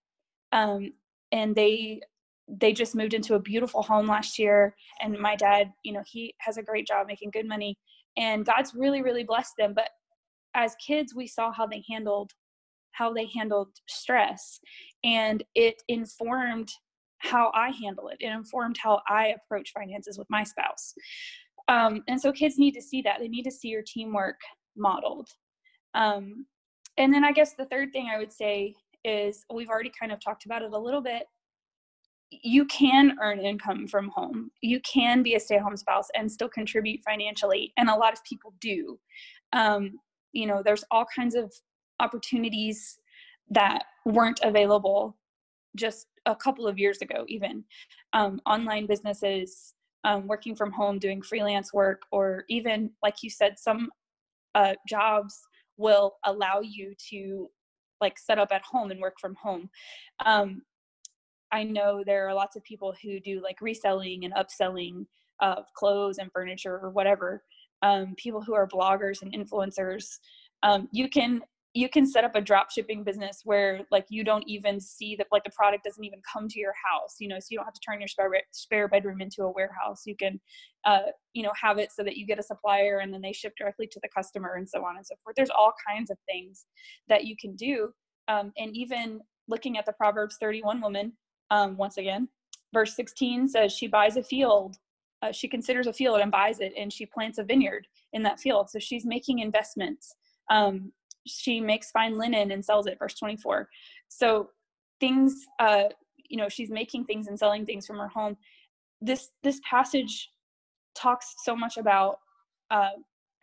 um, 0.53 0.93
and 1.33 1.55
they 1.55 2.01
they 2.49 2.73
just 2.73 2.95
moved 2.95 3.15
into 3.15 3.35
a 3.35 3.41
beautiful 3.41 3.83
home 3.83 4.07
last 4.07 4.39
year 4.39 4.75
and 5.01 5.19
my 5.19 5.37
dad 5.37 5.73
you 5.85 5.93
know 5.93 6.03
he 6.07 6.35
has 6.39 6.57
a 6.57 6.63
great 6.63 6.87
job 6.87 7.07
making 7.07 7.31
good 7.31 7.47
money 7.47 7.77
and 8.17 8.45
god's 8.45 8.75
really 8.75 9.03
really 9.03 9.25
blessed 9.25 9.55
them 9.59 9.73
but 9.75 9.89
as 10.55 10.75
kids 10.85 11.15
we 11.15 11.27
saw 11.27 11.53
how 11.53 11.67
they 11.67 11.83
handled 11.89 12.31
how 12.93 13.13
they 13.13 13.27
handled 13.35 13.69
stress 13.89 14.61
and 15.05 15.43
it 15.55 15.83
informed 15.89 16.71
how 17.19 17.53
i 17.55 17.71
handle 17.71 18.09
it. 18.09 18.17
It 18.21 18.33
informed 18.33 18.77
how 18.83 19.01
i 19.09 19.29
approach 19.29 19.71
finances 19.73 20.19
with 20.19 20.27
my 20.29 20.43
spouse. 20.43 20.93
Um, 21.69 22.03
and 22.09 22.21
so 22.21 22.33
kids 22.33 22.59
need 22.59 22.73
to 22.73 22.83
see 22.83 23.01
that. 23.03 23.21
They 23.21 23.29
need 23.29 23.45
to 23.45 23.51
see 23.51 23.69
your 23.69 23.85
teamwork 23.87 24.41
modeled. 24.77 25.29
Um, 25.95 26.47
and 26.99 27.13
then 27.13 27.25
i 27.25 27.33
guess 27.33 27.55
the 27.55 27.65
third 27.67 27.93
thing 27.93 28.11
i 28.13 28.19
would 28.19 28.33
say 28.33 28.75
is 29.05 29.45
we've 29.53 29.71
already 29.71 29.93
kind 29.99 30.13
of 30.13 30.21
talked 30.21 30.45
about 30.45 30.63
it 30.63 30.73
a 30.73 30.79
little 30.79 31.01
bit 31.01 31.25
you 32.43 32.65
can 32.67 33.17
earn 33.21 33.41
income 33.41 33.87
from 33.87 34.09
home. 34.09 34.51
You 34.61 34.81
can 34.81 35.23
be 35.23 35.35
a 35.35 35.41
stay 35.41 35.57
at 35.57 35.63
home 35.63 35.77
spouse 35.77 36.09
and 36.15 36.31
still 36.31 36.49
contribute 36.49 37.01
financially. 37.05 37.73
And 37.77 37.89
a 37.89 37.95
lot 37.95 38.13
of 38.13 38.25
people 38.25 38.55
do. 38.61 38.99
Um, 39.53 39.99
you 40.33 40.47
know, 40.47 40.63
there's 40.65 40.85
all 40.91 41.05
kinds 41.15 41.35
of 41.35 41.53
opportunities 42.01 42.99
that 43.51 43.85
weren't 44.07 44.41
available 44.43 45.17
just 45.77 46.07
a 46.27 46.35
couple 46.35 46.67
of 46.67 46.79
years 46.79 46.99
ago, 47.03 47.25
even 47.29 47.65
um, 48.13 48.41
online 48.47 48.87
businesses, 48.87 49.75
um, 50.05 50.27
working 50.27 50.55
from 50.55 50.73
home, 50.73 50.99
doing 50.99 51.23
freelance 51.23 51.73
work, 51.73 52.03
or 52.11 52.45
even, 52.49 52.91
like 53.03 53.23
you 53.23 53.31
said, 53.31 53.59
some 53.59 53.91
uh, 54.55 54.75
jobs 54.89 55.41
will 55.77 56.17
allow 56.25 56.61
you 56.61 56.95
to 57.11 57.49
like 58.01 58.19
set 58.19 58.39
up 58.39 58.49
at 58.53 58.63
home 58.63 58.91
and 58.91 59.01
work 59.01 59.15
from 59.21 59.35
home. 59.37 59.71
Um, 60.27 60.63
I 61.53 61.65
know 61.65 62.03
there 62.05 62.27
are 62.27 62.35
lots 62.35 62.57
of 62.57 62.65
people 62.65 62.95
who 63.03 63.21
do 63.21 63.43
like 63.43 63.61
reselling 63.61 64.25
and 64.25 64.35
upselling 64.35 65.07
of 65.41 65.65
clothes 65.75 66.19
and 66.19 66.33
furniture 66.33 66.79
or 66.83 66.91
whatever. 66.91 67.43
Um, 67.83 68.15
people 68.17 68.43
who 68.43 68.55
are 68.55 68.67
bloggers 68.67 69.23
and 69.23 69.33
influencers. 69.33 70.19
Um, 70.63 70.89
you 70.93 71.09
can 71.09 71.43
you 71.75 71.89
can 71.89 72.07
set 72.07 72.23
up 72.23 72.35
a 72.35 72.41
drop 72.41 72.71
shipping 72.71 73.03
business 73.03 73.41
where 73.45 73.81
like 73.91 74.05
you 74.11 74.25
don't 74.25 74.45
even 74.47 74.79
see 74.79 75.17
that 75.17 75.27
like 75.33 75.45
the 75.45 75.51
product 75.51 75.85
doesn't 75.85 76.05
even 76.05 76.21
come 76.31 76.47
to 76.49 76.61
your 76.61 76.75
house 76.91 77.17
you 77.19 77.29
know 77.29 77.39
so 77.39 77.47
you 77.51 77.57
don't 77.57 77.65
have 77.65 77.75
to 77.75 77.81
turn 77.81 78.01
your 78.01 78.09
spare, 78.09 78.31
spare 78.53 78.89
bedroom 78.89 79.23
into 79.23 79.43
a 79.43 79.51
warehouse 79.51 80.03
you 80.05 80.15
can 80.15 80.39
uh, 80.85 81.01
you 81.33 81.43
know 81.43 81.53
have 81.61 81.79
it 81.79 81.91
so 81.91 82.03
that 82.03 82.17
you 82.17 82.27
get 82.27 82.39
a 82.39 82.43
supplier 82.43 82.99
and 82.99 83.13
then 83.13 83.23
they 83.23 83.33
ship 83.33 83.55
directly 83.59 83.87
to 83.87 83.99
the 84.03 84.09
customer 84.15 84.55
and 84.57 84.69
so 84.69 84.85
on 84.85 84.97
and 84.97 85.07
so 85.07 85.15
forth 85.25 85.35
there's 85.35 85.51
all 85.51 85.73
kinds 85.89 86.11
of 86.11 86.19
things 86.31 86.67
that 87.09 87.25
you 87.25 87.35
can 87.41 87.57
do 87.57 87.89
um, 88.29 88.53
and 88.59 88.77
even 88.77 89.21
looking 89.49 89.79
at 89.79 89.87
the 89.87 89.93
proverbs 89.95 90.37
31 90.41 90.81
woman 90.81 91.13
um, 91.53 91.77
once 91.77 91.99
again. 91.99 92.29
Verse 92.75 92.97
16 92.97 93.49
says 93.49 93.73
she 93.73 93.87
buys 93.87 94.17
a 94.17 94.23
field 94.23 94.79
uh, 95.23 95.31
she 95.31 95.49
considers 95.49 95.87
a 95.87 95.93
field 95.93 96.21
and 96.21 96.31
buys 96.31 96.59
it 96.61 96.73
and 96.77 96.93
she 96.93 97.07
plants 97.07 97.39
a 97.39 97.45
vineyard 97.45 97.87
in 98.13 98.23
that 98.25 98.41
field. 98.41 98.69
So 98.69 98.79
she's 98.79 99.07
making 99.07 99.39
investments. 99.39 100.15
Um, 100.51 100.93
she 101.27 101.61
makes 101.61 101.93
fine 101.93 102.19
linen 102.19 102.51
and 102.51 102.65
sells 102.65 102.89
it 102.89 102.99
verse 102.99 103.15
24 103.15 103.69
so 104.09 104.51
things 104.99 105.47
uh, 105.61 105.85
you 106.29 106.37
know 106.37 106.49
she's 106.49 106.69
making 106.69 107.05
things 107.05 107.29
and 107.29 107.39
selling 107.39 107.65
things 107.65 107.87
from 107.87 107.99
her 107.99 108.09
home. 108.09 108.37
This 109.01 109.31
this 109.45 109.61
passage 109.69 110.31
talks 110.97 111.35
so 111.45 111.55
much 111.55 111.77
about 111.77 112.19
uh, 112.73 112.91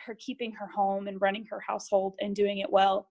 her 0.05 0.15
keeping 0.15 0.51
her 0.51 0.67
home 0.67 1.07
and 1.07 1.21
running 1.21 1.45
her 1.49 1.61
household 1.65 2.15
and 2.19 2.35
doing 2.35 2.57
it 2.57 2.69
well. 2.69 3.07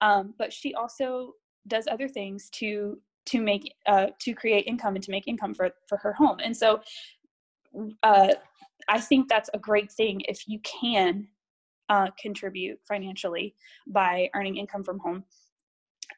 Um, 0.00 0.34
but 0.36 0.52
she 0.52 0.74
also 0.74 1.34
does 1.68 1.86
other 1.86 2.08
things 2.08 2.50
to 2.54 2.98
to 3.28 3.40
make 3.40 3.74
uh, 3.86 4.08
to 4.20 4.34
create 4.34 4.66
income 4.66 4.94
and 4.94 5.04
to 5.04 5.10
make 5.10 5.28
income 5.28 5.54
for 5.54 5.70
for 5.88 5.98
her 5.98 6.12
home. 6.12 6.38
And 6.42 6.56
so 6.56 6.80
uh, 8.02 8.32
i 8.88 8.98
think 8.98 9.28
that's 9.28 9.50
a 9.52 9.58
great 9.58 9.92
thing 9.92 10.22
if 10.26 10.48
you 10.48 10.58
can 10.60 11.28
uh, 11.90 12.08
contribute 12.20 12.78
financially 12.88 13.54
by 13.86 14.28
earning 14.34 14.56
income 14.56 14.82
from 14.82 14.98
home 14.98 15.22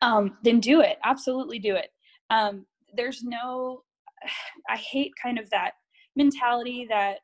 um, 0.02 0.38
then 0.42 0.60
do 0.60 0.80
it. 0.80 0.98
Absolutely 1.04 1.58
do 1.58 1.74
it. 1.74 1.90
Um, 2.30 2.66
there's 2.94 3.22
no 3.22 3.82
i 4.68 4.76
hate 4.76 5.12
kind 5.22 5.38
of 5.38 5.48
that 5.48 5.72
mentality 6.16 6.86
that 6.90 7.20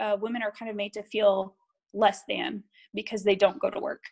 uh, 0.00 0.16
women 0.18 0.42
are 0.42 0.52
kind 0.52 0.70
of 0.70 0.76
made 0.76 0.92
to 0.92 1.02
feel 1.02 1.56
less 1.92 2.22
than 2.28 2.62
because 2.94 3.22
they 3.22 3.34
don't 3.34 3.60
go 3.60 3.68
to 3.68 3.80
work 3.80 4.02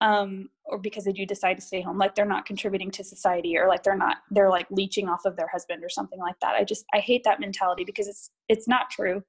um, 0.00 0.48
or 0.64 0.78
because 0.78 1.04
they 1.04 1.12
do 1.12 1.26
decide 1.26 1.54
to 1.54 1.60
stay 1.60 1.82
home 1.82 1.98
like 1.98 2.14
they're 2.14 2.24
not 2.24 2.46
contributing 2.46 2.90
to 2.90 3.04
society 3.04 3.56
or 3.56 3.68
like 3.68 3.82
they're 3.82 3.96
not 3.96 4.18
they're 4.30 4.48
like 4.48 4.66
leeching 4.70 5.08
off 5.08 5.24
of 5.24 5.36
their 5.36 5.48
husband 5.48 5.84
or 5.84 5.88
something 5.88 6.18
like 6.18 6.38
that. 6.40 6.54
I 6.54 6.64
just 6.64 6.84
i 6.94 6.98
hate 6.98 7.24
that 7.24 7.40
mentality 7.40 7.84
because 7.84 8.08
it's 8.08 8.30
it's 8.48 8.68
not 8.68 8.90
true. 8.90 9.22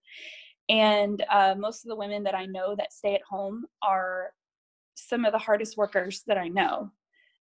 And 0.70 1.26
uh, 1.30 1.56
most 1.58 1.84
of 1.84 1.90
the 1.90 1.96
women 1.96 2.24
that 2.24 2.36
i 2.36 2.46
know 2.46 2.76
that 2.76 2.94
stay 2.94 3.16
at 3.16 3.22
home 3.30 3.66
are 3.82 4.32
some 4.96 5.26
of 5.26 5.32
the 5.32 5.40
hardest 5.40 5.78
workers 5.78 6.24
that 6.28 6.38
i 6.38 6.48
know. 6.48 6.92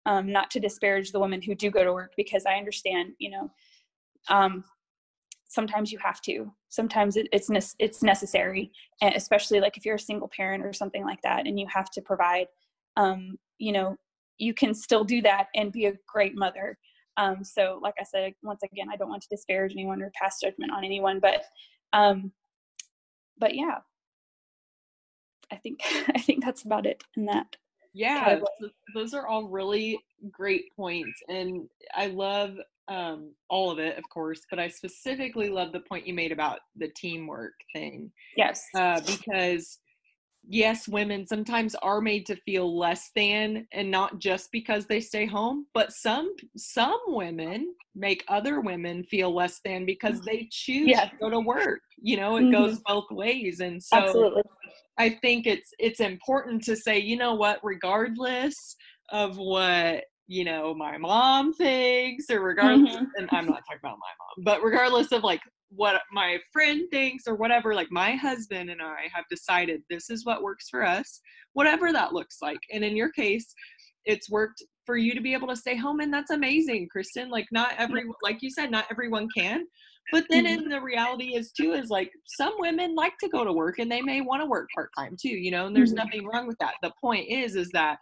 Um, 0.06 0.32
not 0.32 0.50
to 0.52 0.60
disparage 0.60 1.12
the 1.12 1.20
women 1.20 1.42
who 1.42 1.54
do 1.54 1.70
go 1.70 1.84
to 1.84 1.92
work 1.92 2.12
because 2.16 2.46
i 2.46 2.54
understand 2.54 3.12
you 3.18 3.30
know 3.30 3.50
um, 4.28 4.64
sometimes 5.48 5.90
you 5.90 5.98
have 5.98 6.20
to. 6.22 6.50
Sometimes 6.68 7.16
it, 7.16 7.28
it's 7.32 7.50
ne- 7.50 7.76
it's 7.78 8.02
necessary 8.02 8.72
and 9.02 9.14
especially 9.14 9.60
like 9.60 9.76
if 9.76 9.84
you're 9.84 9.96
a 9.96 10.00
single 10.00 10.28
parent 10.28 10.64
or 10.64 10.72
something 10.72 11.04
like 11.04 11.20
that 11.22 11.46
and 11.46 11.58
you 11.58 11.66
have 11.68 11.90
to 11.90 12.00
provide 12.00 12.46
um, 12.96 13.38
you 13.58 13.72
know 13.72 13.96
you 14.38 14.54
can 14.54 14.74
still 14.74 15.04
do 15.04 15.20
that 15.22 15.48
and 15.54 15.70
be 15.70 15.86
a 15.86 15.92
great 16.08 16.34
mother. 16.34 16.78
Um, 17.16 17.44
so 17.44 17.78
like 17.82 17.94
i 18.00 18.04
said 18.04 18.32
once 18.42 18.62
again 18.62 18.86
i 18.90 18.96
don't 18.96 19.10
want 19.10 19.20
to 19.22 19.28
disparage 19.28 19.72
anyone 19.72 20.00
or 20.00 20.10
pass 20.14 20.38
judgment 20.42 20.72
on 20.72 20.84
anyone 20.84 21.20
but 21.20 21.42
um, 21.92 22.32
but 23.36 23.54
yeah. 23.54 23.78
I 25.52 25.56
think 25.56 25.80
i 26.14 26.20
think 26.20 26.44
that's 26.44 26.62
about 26.62 26.86
it 26.86 27.02
in 27.16 27.26
that 27.26 27.56
yeah 27.92 28.38
those 28.94 29.14
are 29.14 29.26
all 29.26 29.48
really 29.48 29.98
great 30.30 30.66
points 30.76 31.20
and 31.28 31.68
i 31.94 32.06
love 32.06 32.56
um, 32.88 33.32
all 33.48 33.70
of 33.70 33.78
it 33.78 33.98
of 33.98 34.04
course 34.08 34.42
but 34.48 34.58
i 34.58 34.68
specifically 34.68 35.48
love 35.48 35.72
the 35.72 35.80
point 35.80 36.06
you 36.06 36.14
made 36.14 36.32
about 36.32 36.60
the 36.76 36.88
teamwork 36.96 37.54
thing 37.72 38.10
yes. 38.36 38.64
uh, 38.76 39.00
because 39.00 39.78
yes, 40.48 40.88
women 40.88 41.26
sometimes 41.26 41.74
are 41.76 42.00
made 42.00 42.26
to 42.26 42.36
feel 42.36 42.78
less 42.78 43.10
than 43.14 43.66
and 43.72 43.90
not 43.90 44.18
just 44.18 44.50
because 44.52 44.86
they 44.86 45.00
stay 45.00 45.26
home, 45.26 45.66
but 45.74 45.92
some 45.92 46.34
some 46.56 46.98
women 47.06 47.74
make 47.94 48.24
other 48.28 48.60
women 48.60 49.04
feel 49.04 49.34
less 49.34 49.60
than 49.64 49.84
because 49.84 50.16
mm-hmm. 50.16 50.26
they 50.26 50.48
choose 50.50 50.88
yeah. 50.88 51.06
to 51.06 51.16
go 51.20 51.30
to 51.30 51.40
work. 51.40 51.80
You 52.00 52.16
know, 52.16 52.36
it 52.36 52.42
mm-hmm. 52.42 52.52
goes 52.52 52.80
both 52.86 53.10
ways. 53.10 53.60
And 53.60 53.82
so 53.82 53.96
Absolutely. 53.96 54.42
I 54.98 55.10
think 55.22 55.46
it's 55.46 55.70
it's 55.78 56.00
important 56.00 56.64
to 56.64 56.76
say, 56.76 56.98
you 56.98 57.16
know 57.16 57.34
what, 57.34 57.60
regardless 57.62 58.76
of 59.12 59.36
what 59.38 60.04
you 60.26 60.44
know 60.44 60.72
my 60.72 60.96
mom 60.96 61.52
thinks 61.52 62.30
or 62.30 62.40
regardless 62.40 62.94
mm-hmm. 62.94 63.04
and 63.16 63.28
i'm 63.32 63.46
not 63.46 63.60
talking 63.66 63.80
about 63.82 63.98
my 63.98 64.12
mom 64.20 64.44
but 64.44 64.62
regardless 64.62 65.10
of 65.10 65.24
like 65.24 65.40
what 65.70 66.02
my 66.12 66.38
friend 66.52 66.82
thinks 66.90 67.24
or 67.26 67.36
whatever 67.36 67.74
like 67.74 67.88
my 67.90 68.16
husband 68.16 68.70
and 68.70 68.82
i 68.82 69.02
have 69.14 69.24
decided 69.30 69.80
this 69.88 70.10
is 70.10 70.26
what 70.26 70.42
works 70.42 70.68
for 70.68 70.84
us 70.84 71.20
whatever 71.52 71.92
that 71.92 72.12
looks 72.12 72.38
like. 72.42 72.60
And 72.72 72.84
in 72.84 72.96
your 72.96 73.10
case 73.10 73.52
it's 74.06 74.30
worked 74.30 74.62
for 74.86 74.96
you 74.96 75.14
to 75.14 75.20
be 75.20 75.34
able 75.34 75.48
to 75.48 75.56
stay 75.56 75.76
home 75.76 76.00
and 76.00 76.12
that's 76.12 76.30
amazing 76.30 76.88
kristen. 76.90 77.28
Like 77.28 77.46
not 77.52 77.74
every 77.78 78.04
like 78.22 78.38
you 78.40 78.50
said 78.50 78.70
not 78.70 78.86
everyone 78.90 79.28
can. 79.36 79.66
But 80.12 80.24
then 80.28 80.44
mm-hmm. 80.44 80.64
in 80.64 80.68
the 80.68 80.80
reality 80.80 81.36
is 81.36 81.52
too 81.52 81.72
is 81.72 81.90
like 81.90 82.10
some 82.24 82.54
women 82.58 82.94
like 82.94 83.12
to 83.18 83.28
go 83.28 83.44
to 83.44 83.52
work 83.52 83.78
and 83.78 83.90
they 83.90 84.00
may 84.00 84.22
want 84.22 84.42
to 84.42 84.46
work 84.46 84.68
part-time 84.74 85.16
too 85.20 85.28
you 85.28 85.50
know 85.50 85.66
and 85.66 85.76
there's 85.76 85.92
mm-hmm. 85.92 86.06
nothing 86.06 86.26
wrong 86.26 86.46
with 86.46 86.58
that. 86.60 86.74
The 86.82 86.92
point 87.00 87.28
is 87.28 87.56
is 87.56 87.70
that 87.72 87.98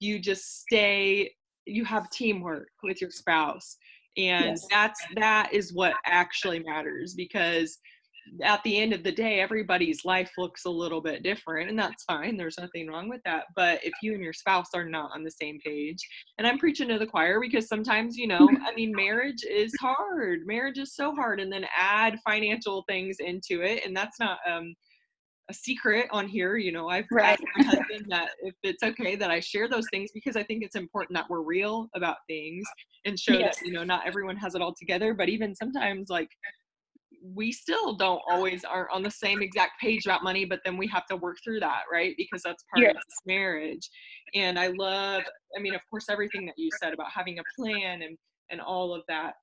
you 0.00 0.18
just 0.18 0.60
stay 0.60 1.32
you 1.64 1.84
have 1.84 2.10
teamwork 2.10 2.68
with 2.82 3.00
your 3.00 3.10
spouse 3.10 3.76
and 4.16 4.46
yes. 4.46 4.66
that's 4.70 5.00
that 5.16 5.52
is 5.52 5.72
what 5.72 5.94
actually 6.04 6.60
matters 6.60 7.14
because 7.14 7.78
at 8.42 8.62
the 8.62 8.78
end 8.78 8.92
of 8.92 9.02
the 9.02 9.12
day 9.12 9.40
everybody's 9.40 10.04
life 10.04 10.30
looks 10.38 10.64
a 10.64 10.70
little 10.70 11.00
bit 11.00 11.22
different 11.22 11.68
and 11.68 11.78
that's 11.78 12.04
fine 12.04 12.36
there's 12.36 12.58
nothing 12.58 12.88
wrong 12.88 13.08
with 13.08 13.20
that 13.24 13.44
but 13.56 13.80
if 13.82 13.92
you 14.02 14.14
and 14.14 14.22
your 14.22 14.32
spouse 14.32 14.68
are 14.74 14.88
not 14.88 15.10
on 15.14 15.24
the 15.24 15.30
same 15.30 15.58
page 15.64 15.98
and 16.38 16.46
i'm 16.46 16.58
preaching 16.58 16.88
to 16.88 16.98
the 16.98 17.06
choir 17.06 17.40
because 17.40 17.66
sometimes 17.68 18.16
you 18.16 18.26
know 18.26 18.48
i 18.66 18.74
mean 18.74 18.92
marriage 18.94 19.44
is 19.48 19.72
hard 19.80 20.40
marriage 20.46 20.78
is 20.78 20.94
so 20.94 21.14
hard 21.14 21.40
and 21.40 21.52
then 21.52 21.66
add 21.76 22.18
financial 22.24 22.84
things 22.88 23.16
into 23.20 23.62
it 23.62 23.84
and 23.84 23.96
that's 23.96 24.20
not 24.20 24.38
um 24.48 24.74
a 25.50 25.54
secret 25.54 26.06
on 26.10 26.28
here. 26.28 26.56
You 26.56 26.72
know, 26.72 26.88
I've 26.88 27.06
right. 27.10 27.30
asked 27.30 27.44
my 27.56 27.64
husband 27.64 28.06
that 28.08 28.30
if 28.42 28.54
it's 28.62 28.82
okay 28.82 29.16
that 29.16 29.30
I 29.30 29.40
share 29.40 29.68
those 29.68 29.86
things 29.92 30.10
because 30.14 30.36
I 30.36 30.42
think 30.42 30.62
it's 30.62 30.76
important 30.76 31.16
that 31.16 31.28
we're 31.28 31.42
real 31.42 31.88
about 31.94 32.16
things 32.28 32.64
and 33.04 33.18
show 33.18 33.34
yes. 33.34 33.58
that, 33.58 33.66
you 33.66 33.72
know, 33.72 33.84
not 33.84 34.06
everyone 34.06 34.36
has 34.36 34.54
it 34.54 34.62
all 34.62 34.74
together. 34.78 35.14
But 35.14 35.28
even 35.28 35.54
sometimes 35.54 36.08
like 36.08 36.28
we 37.24 37.52
still 37.52 37.94
don't 37.94 38.20
always 38.28 38.64
are 38.64 38.90
on 38.90 39.02
the 39.02 39.10
same 39.10 39.42
exact 39.42 39.80
page 39.80 40.06
about 40.06 40.24
money, 40.24 40.44
but 40.44 40.60
then 40.64 40.76
we 40.76 40.88
have 40.88 41.06
to 41.06 41.16
work 41.16 41.36
through 41.44 41.60
that, 41.60 41.82
right? 41.90 42.14
Because 42.16 42.42
that's 42.42 42.64
part 42.74 42.82
yes. 42.82 42.90
of 42.90 42.96
this 42.96 43.20
marriage. 43.26 43.88
And 44.34 44.58
I 44.58 44.68
love, 44.68 45.22
I 45.56 45.60
mean, 45.60 45.74
of 45.74 45.80
course, 45.88 46.06
everything 46.10 46.46
that 46.46 46.54
you 46.56 46.68
said 46.82 46.92
about 46.92 47.08
having 47.14 47.38
a 47.38 47.42
plan 47.58 48.02
and 48.02 48.16
and 48.50 48.60
all 48.60 48.94
of 48.94 49.02
that 49.08 49.34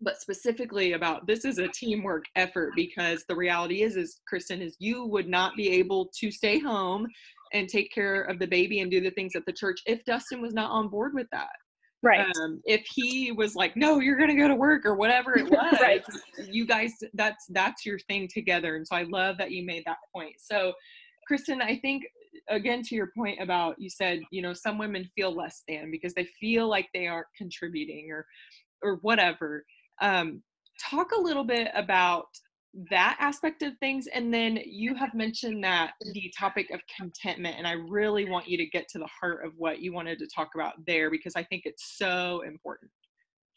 but 0.00 0.20
specifically 0.20 0.92
about 0.92 1.26
this 1.26 1.44
is 1.44 1.58
a 1.58 1.68
teamwork 1.68 2.24
effort 2.36 2.72
because 2.76 3.24
the 3.28 3.36
reality 3.36 3.82
is 3.82 3.96
is 3.96 4.20
kristen 4.26 4.60
is 4.60 4.76
you 4.78 5.06
would 5.06 5.28
not 5.28 5.56
be 5.56 5.68
able 5.70 6.10
to 6.18 6.30
stay 6.30 6.58
home 6.58 7.06
and 7.52 7.68
take 7.68 7.92
care 7.92 8.22
of 8.22 8.38
the 8.38 8.46
baby 8.46 8.80
and 8.80 8.90
do 8.90 9.00
the 9.00 9.10
things 9.10 9.34
at 9.34 9.44
the 9.46 9.52
church 9.52 9.80
if 9.86 10.04
dustin 10.04 10.40
was 10.40 10.54
not 10.54 10.70
on 10.70 10.88
board 10.88 11.12
with 11.14 11.26
that. 11.32 11.48
Right. 12.02 12.26
Um, 12.36 12.60
if 12.64 12.84
he 12.94 13.32
was 13.32 13.56
like 13.56 13.76
no 13.76 14.00
you're 14.00 14.18
gonna 14.18 14.36
go 14.36 14.48
to 14.48 14.54
work 14.54 14.84
or 14.84 14.94
whatever 14.94 15.38
it 15.38 15.50
was 15.50 15.78
right. 15.80 16.04
you 16.50 16.66
guys 16.66 16.92
that's 17.14 17.46
that's 17.48 17.86
your 17.86 17.98
thing 18.00 18.28
together 18.32 18.76
and 18.76 18.86
so 18.86 18.96
i 18.96 19.02
love 19.04 19.38
that 19.38 19.50
you 19.50 19.64
made 19.64 19.82
that 19.86 19.98
point. 20.14 20.34
So 20.38 20.72
kristen 21.26 21.60
i 21.62 21.76
think 21.78 22.04
again 22.48 22.82
to 22.82 22.94
your 22.94 23.10
point 23.16 23.40
about 23.40 23.74
you 23.78 23.90
said 23.90 24.20
you 24.30 24.42
know 24.42 24.52
some 24.52 24.78
women 24.78 25.08
feel 25.16 25.34
less 25.34 25.62
than 25.66 25.90
because 25.90 26.14
they 26.14 26.28
feel 26.38 26.68
like 26.68 26.88
they 26.92 27.06
aren't 27.06 27.26
contributing 27.36 28.08
or 28.10 28.26
or 28.82 28.96
whatever 29.02 29.64
um, 30.00 30.42
talk 30.80 31.12
a 31.12 31.20
little 31.20 31.44
bit 31.44 31.68
about 31.74 32.26
that 32.90 33.16
aspect 33.18 33.62
of 33.62 33.72
things 33.78 34.06
and 34.08 34.32
then 34.32 34.58
you 34.66 34.94
have 34.94 35.14
mentioned 35.14 35.64
that 35.64 35.92
the 36.12 36.30
topic 36.38 36.70
of 36.70 36.80
contentment 36.94 37.54
and 37.56 37.66
i 37.66 37.72
really 37.72 38.28
want 38.28 38.46
you 38.46 38.58
to 38.58 38.66
get 38.66 38.86
to 38.86 38.98
the 38.98 39.08
heart 39.18 39.46
of 39.46 39.52
what 39.56 39.80
you 39.80 39.94
wanted 39.94 40.18
to 40.18 40.26
talk 40.26 40.50
about 40.54 40.74
there 40.86 41.10
because 41.10 41.32
i 41.36 41.42
think 41.42 41.62
it's 41.64 41.96
so 41.96 42.42
important. 42.42 42.90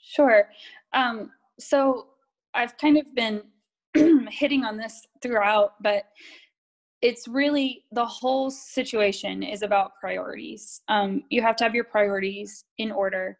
Sure. 0.01 0.47
Um, 0.93 1.31
so 1.59 2.07
i've 2.53 2.77
kind 2.77 2.97
of 2.97 3.13
been 3.13 3.41
hitting 4.29 4.63
on 4.63 4.77
this 4.77 5.05
throughout 5.21 5.73
but 5.81 6.05
it's 7.01 7.27
really 7.27 7.85
the 7.91 8.05
whole 8.05 8.51
situation 8.51 9.41
is 9.41 9.61
about 9.61 9.91
priorities. 9.99 10.81
Um, 10.89 11.23
you 11.29 11.41
have 11.41 11.55
to 11.57 11.63
have 11.63 11.73
your 11.73 11.85
priorities 11.85 12.65
in 12.77 12.91
order 12.91 13.37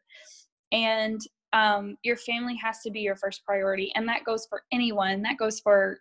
and 0.71 1.19
um, 1.53 1.97
your 2.03 2.17
family 2.17 2.55
has 2.55 2.79
to 2.81 2.91
be 2.91 2.99
your 2.99 3.15
first 3.15 3.43
priority 3.45 3.91
and 3.95 4.07
that 4.07 4.23
goes 4.23 4.45
for 4.47 4.63
anyone. 4.71 5.21
That 5.21 5.37
goes 5.37 5.59
for 5.59 5.99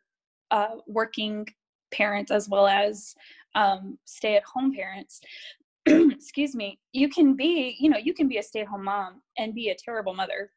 uh, 0.51 0.77
working 0.87 1.47
parents 1.93 2.31
as 2.31 2.49
well 2.49 2.67
as 2.67 3.15
um, 3.55 3.99
stay 4.05 4.37
at 4.37 4.45
home 4.45 4.75
parents. 4.75 5.21
Excuse 5.87 6.55
me. 6.55 6.79
You 6.93 7.09
can 7.09 7.35
be 7.35 7.77
you 7.79 7.89
know 7.89 7.99
you 7.99 8.15
can 8.15 8.29
be 8.29 8.39
a 8.39 8.43
stay 8.43 8.61
at 8.61 8.69
home 8.69 8.85
mom 8.85 9.23
and 9.39 9.55
be 9.55 9.71
a 9.71 9.77
terrible 9.83 10.15
mother 10.15 10.51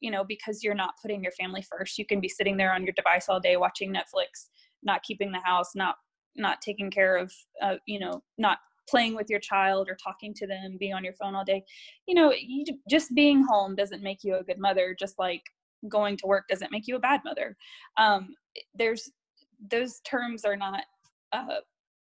you 0.00 0.10
know 0.10 0.24
because 0.24 0.62
you're 0.62 0.74
not 0.74 0.94
putting 1.02 1.22
your 1.22 1.32
family 1.32 1.62
first. 1.62 1.98
You 1.98 2.06
can 2.06 2.20
be 2.20 2.28
sitting 2.28 2.56
there 2.56 2.72
on 2.72 2.84
your 2.84 2.94
device 2.94 3.28
all 3.28 3.40
day 3.40 3.56
watching 3.56 3.92
netflix 3.92 4.48
not 4.82 5.02
keeping 5.02 5.32
the 5.32 5.40
house 5.40 5.74
not 5.74 5.96
not 6.36 6.60
taking 6.60 6.90
care 6.90 7.16
of 7.16 7.32
uh, 7.62 7.76
you 7.86 7.98
know 7.98 8.22
not 8.38 8.58
playing 8.88 9.14
with 9.14 9.28
your 9.28 9.40
child 9.40 9.88
or 9.88 9.96
talking 10.02 10.32
to 10.34 10.46
them 10.46 10.76
being 10.78 10.94
on 10.94 11.04
your 11.04 11.14
phone 11.14 11.34
all 11.34 11.44
day 11.44 11.62
you 12.06 12.14
know 12.14 12.32
you, 12.32 12.64
just 12.88 13.14
being 13.14 13.44
home 13.44 13.74
doesn't 13.74 14.02
make 14.02 14.22
you 14.22 14.36
a 14.36 14.42
good 14.44 14.58
mother 14.58 14.96
just 14.98 15.18
like 15.18 15.42
going 15.86 16.16
to 16.16 16.26
work 16.26 16.48
doesn't 16.48 16.72
make 16.72 16.88
you 16.88 16.96
a 16.96 17.00
bad 17.00 17.20
mother. 17.24 17.56
Um, 17.96 18.34
there's 18.74 19.10
those 19.70 20.00
terms 20.00 20.44
are 20.44 20.56
not 20.56 20.84
uh, 21.32 21.60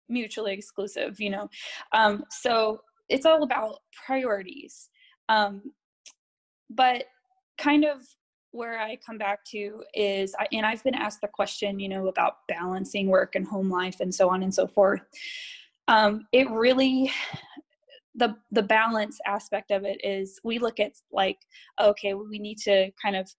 mutually 0.08 0.54
exclusive 0.54 1.20
you 1.20 1.30
know. 1.30 1.50
Um, 1.94 2.24
so 2.30 2.80
it's 3.10 3.26
all 3.26 3.44
about 3.44 3.80
priorities. 4.06 4.90
Um, 5.30 5.62
but 6.70 7.06
kind 7.58 7.86
of 7.86 8.02
where 8.52 8.80
I 8.80 8.98
come 9.06 9.18
back 9.18 9.44
to 9.52 9.84
is, 9.94 10.36
and 10.52 10.66
I've 10.66 10.84
been 10.84 10.96
asked 10.96 11.22
the 11.22 11.28
question, 11.28 11.80
you 11.80 11.90
know, 11.90 12.08
about 12.08 12.38
balancing 12.48 13.08
work 13.08 13.36
and 13.36 13.46
home 13.48 13.70
life 13.70 14.00
and 14.00 14.14
so 14.14 14.30
on 14.30 14.44
and 14.44 14.54
so 14.54 14.68
forth. 14.68 15.02
Um, 15.88 16.26
it 16.32 16.50
really, 16.50 17.12
the 18.16 18.36
the 18.52 18.64
balance 18.64 19.18
aspect 19.26 19.72
of 19.72 19.84
it 19.86 20.00
is 20.04 20.40
we 20.44 20.60
look 20.60 20.80
at 20.80 20.94
like, 21.12 21.38
okay, 21.82 22.14
we 22.14 22.40
need 22.40 22.58
to 22.60 22.92
kind 23.02 23.16
of 23.16 23.30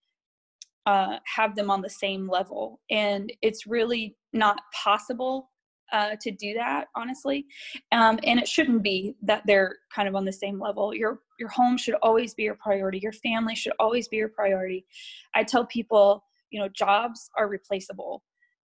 uh, 0.87 1.18
have 1.26 1.54
them 1.56 1.70
on 1.70 1.82
the 1.82 1.90
same 1.90 2.28
level, 2.28 2.80
and 2.90 3.32
it's 3.42 3.66
really 3.66 4.16
not 4.32 4.61
possible 4.72 5.50
uh, 5.92 6.14
to 6.20 6.30
do 6.30 6.52
that 6.54 6.87
honestly. 6.94 7.46
Um, 7.92 8.18
and 8.24 8.38
it 8.38 8.46
shouldn't 8.46 8.82
be 8.82 9.14
that 9.22 9.42
they're 9.46 9.76
kind 9.94 10.06
of 10.06 10.14
on 10.14 10.24
the 10.24 10.32
same 10.32 10.61
level. 10.61 10.94
Your 10.94 11.20
your 11.38 11.48
home 11.48 11.76
should 11.76 11.94
always 12.02 12.34
be 12.34 12.44
your 12.44 12.56
priority. 12.56 12.98
Your 12.98 13.12
family 13.12 13.54
should 13.54 13.72
always 13.78 14.08
be 14.08 14.16
your 14.16 14.28
priority. 14.28 14.87
I 15.34 15.44
tell 15.44 15.66
people 15.66 16.24
you 16.50 16.61
know 16.61 16.68
jobs 16.68 17.30
are 17.37 17.48
replaceable 17.48 18.22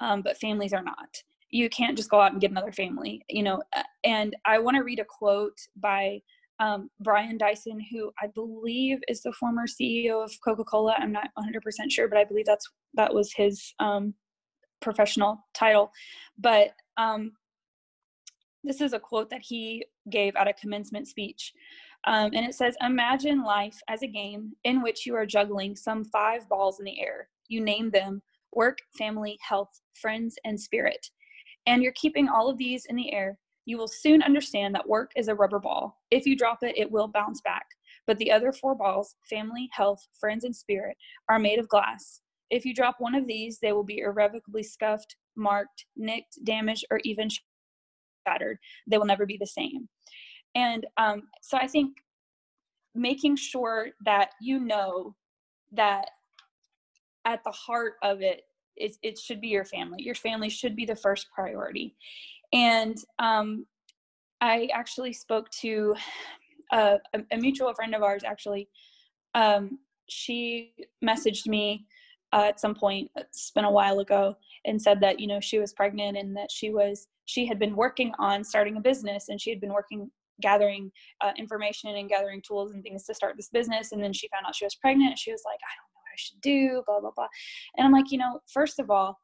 um, 0.00 0.22
but 0.22 0.38
families 0.38 0.72
are 0.72 0.82
not 0.82 1.22
you 1.50 1.68
can't 1.68 1.96
just 1.96 2.10
go 2.10 2.20
out 2.20 2.32
and 2.32 2.40
get 2.40 2.50
another 2.50 2.72
family 2.72 3.24
you 3.28 3.42
know 3.42 3.62
and 4.04 4.36
i 4.44 4.58
want 4.58 4.76
to 4.76 4.82
read 4.82 4.98
a 4.98 5.04
quote 5.04 5.58
by 5.76 6.20
um, 6.60 6.90
Brian 7.00 7.38
Dyson, 7.38 7.80
who 7.90 8.12
I 8.22 8.26
believe 8.26 8.98
is 9.08 9.22
the 9.22 9.32
former 9.32 9.64
CEO 9.66 10.22
of 10.22 10.30
Coca-Cola. 10.44 10.94
I'm 10.98 11.10
not 11.10 11.30
100% 11.38 11.58
sure, 11.88 12.06
but 12.06 12.18
I 12.18 12.24
believe 12.24 12.44
that's 12.44 12.68
that 12.92 13.14
was 13.14 13.32
his 13.32 13.72
um, 13.80 14.12
professional 14.82 15.42
title. 15.54 15.90
But 16.38 16.72
um, 16.98 17.32
this 18.62 18.82
is 18.82 18.92
a 18.92 19.00
quote 19.00 19.30
that 19.30 19.40
he 19.42 19.86
gave 20.10 20.36
at 20.36 20.48
a 20.48 20.52
commencement 20.52 21.08
speech. 21.08 21.52
Um, 22.06 22.30
and 22.34 22.46
it 22.46 22.54
says, 22.54 22.76
Imagine 22.82 23.42
life 23.42 23.78
as 23.88 24.02
a 24.02 24.06
game 24.06 24.52
in 24.64 24.82
which 24.82 25.06
you 25.06 25.14
are 25.14 25.26
juggling 25.26 25.76
some 25.76 26.04
five 26.04 26.46
balls 26.48 26.78
in 26.78 26.84
the 26.84 27.00
air. 27.00 27.28
You 27.48 27.62
name 27.62 27.90
them 27.90 28.22
work, 28.52 28.78
family, 28.98 29.38
health, 29.46 29.80
friends, 29.94 30.36
and 30.44 30.60
spirit. 30.60 31.06
And 31.66 31.82
you're 31.82 31.92
keeping 31.92 32.28
all 32.28 32.48
of 32.48 32.58
these 32.58 32.86
in 32.86 32.96
the 32.96 33.12
air. 33.12 33.38
You 33.66 33.78
will 33.78 33.88
soon 33.88 34.22
understand 34.22 34.74
that 34.74 34.88
work 34.88 35.12
is 35.16 35.28
a 35.28 35.34
rubber 35.34 35.58
ball. 35.58 35.98
If 36.10 36.26
you 36.26 36.36
drop 36.36 36.62
it, 36.62 36.76
it 36.76 36.90
will 36.90 37.08
bounce 37.08 37.40
back. 37.42 37.66
But 38.06 38.18
the 38.18 38.32
other 38.32 38.52
four 38.52 38.74
balls 38.74 39.14
family, 39.28 39.68
health, 39.72 40.06
friends, 40.18 40.44
and 40.44 40.54
spirit 40.54 40.96
are 41.28 41.38
made 41.38 41.58
of 41.58 41.68
glass. 41.68 42.22
If 42.50 42.64
you 42.64 42.74
drop 42.74 42.96
one 42.98 43.14
of 43.14 43.26
these, 43.26 43.58
they 43.58 43.72
will 43.72 43.84
be 43.84 43.98
irrevocably 43.98 44.64
scuffed, 44.64 45.16
marked, 45.36 45.86
nicked, 45.96 46.38
damaged, 46.44 46.84
or 46.90 47.00
even 47.04 47.28
shattered. 48.26 48.58
They 48.88 48.98
will 48.98 49.06
never 49.06 49.26
be 49.26 49.36
the 49.38 49.46
same. 49.46 49.88
And 50.54 50.86
um, 50.96 51.22
so 51.42 51.56
I 51.56 51.66
think 51.66 51.96
making 52.94 53.36
sure 53.36 53.90
that 54.04 54.30
you 54.40 54.58
know 54.58 55.14
that 55.72 56.10
at 57.24 57.44
the 57.44 57.52
heart 57.52 57.94
of 58.02 58.20
it 58.22 58.42
is 58.80 58.98
it 59.02 59.18
should 59.18 59.40
be 59.40 59.48
your 59.48 59.64
family. 59.64 60.02
Your 60.02 60.14
family 60.14 60.48
should 60.48 60.74
be 60.74 60.84
the 60.84 60.96
first 60.96 61.28
priority. 61.34 61.94
And 62.52 62.96
um, 63.18 63.66
I 64.40 64.68
actually 64.72 65.12
spoke 65.12 65.50
to 65.60 65.94
a, 66.72 66.98
a, 67.30 67.36
mutual 67.36 67.72
friend 67.74 67.94
of 67.94 68.02
ours. 68.02 68.22
Actually, 68.24 68.68
um, 69.34 69.78
she 70.08 70.72
messaged 71.04 71.46
me 71.46 71.86
uh, 72.32 72.44
at 72.48 72.60
some 72.60 72.74
point 72.74 73.10
it's 73.16 73.50
been 73.50 73.64
a 73.64 73.70
while 73.70 73.98
ago 74.00 74.36
and 74.64 74.80
said 74.80 75.00
that 75.00 75.18
you 75.18 75.26
know 75.26 75.40
she 75.40 75.58
was 75.58 75.72
pregnant 75.72 76.16
and 76.16 76.36
that 76.36 76.50
she 76.50 76.70
was 76.70 77.08
she 77.26 77.46
had 77.46 77.58
been 77.58 77.74
working 77.74 78.12
on 78.18 78.44
starting 78.44 78.76
a 78.76 78.80
business 78.80 79.28
and 79.28 79.40
she 79.40 79.50
had 79.50 79.60
been 79.60 79.72
working 79.72 80.10
gathering 80.40 80.90
uh, 81.20 81.32
information 81.36 81.90
and 81.90 82.08
gathering 82.08 82.40
tools 82.46 82.72
and 82.72 82.82
things 82.82 83.04
to 83.04 83.14
start 83.14 83.36
this 83.36 83.50
business 83.52 83.92
and 83.92 84.02
then 84.02 84.12
she 84.12 84.28
found 84.28 84.46
out 84.46 84.54
she 84.54 84.64
was 84.64 84.74
pregnant 84.76 85.18
she 85.18 85.32
was 85.32 85.42
like 85.44 85.58
i 85.62 85.72
don't 85.76 85.89
should 86.20 86.40
do 86.40 86.82
blah 86.86 87.00
blah 87.00 87.10
blah. 87.14 87.28
And 87.76 87.86
i'm 87.86 87.92
like 87.92 88.10
you 88.10 88.18
know 88.18 88.40
first 88.52 88.78
of 88.78 88.90
all 88.90 89.18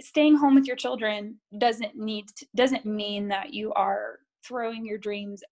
staying 0.00 0.36
home 0.36 0.54
with 0.54 0.66
your 0.66 0.76
children 0.76 1.38
doesn't 1.58 1.96
need 1.96 2.26
to, 2.36 2.46
doesn't 2.56 2.84
mean 2.84 3.28
that 3.28 3.54
you 3.54 3.72
are 3.74 4.18
throwing 4.46 4.84
your 4.84 4.98
dreams 4.98 5.42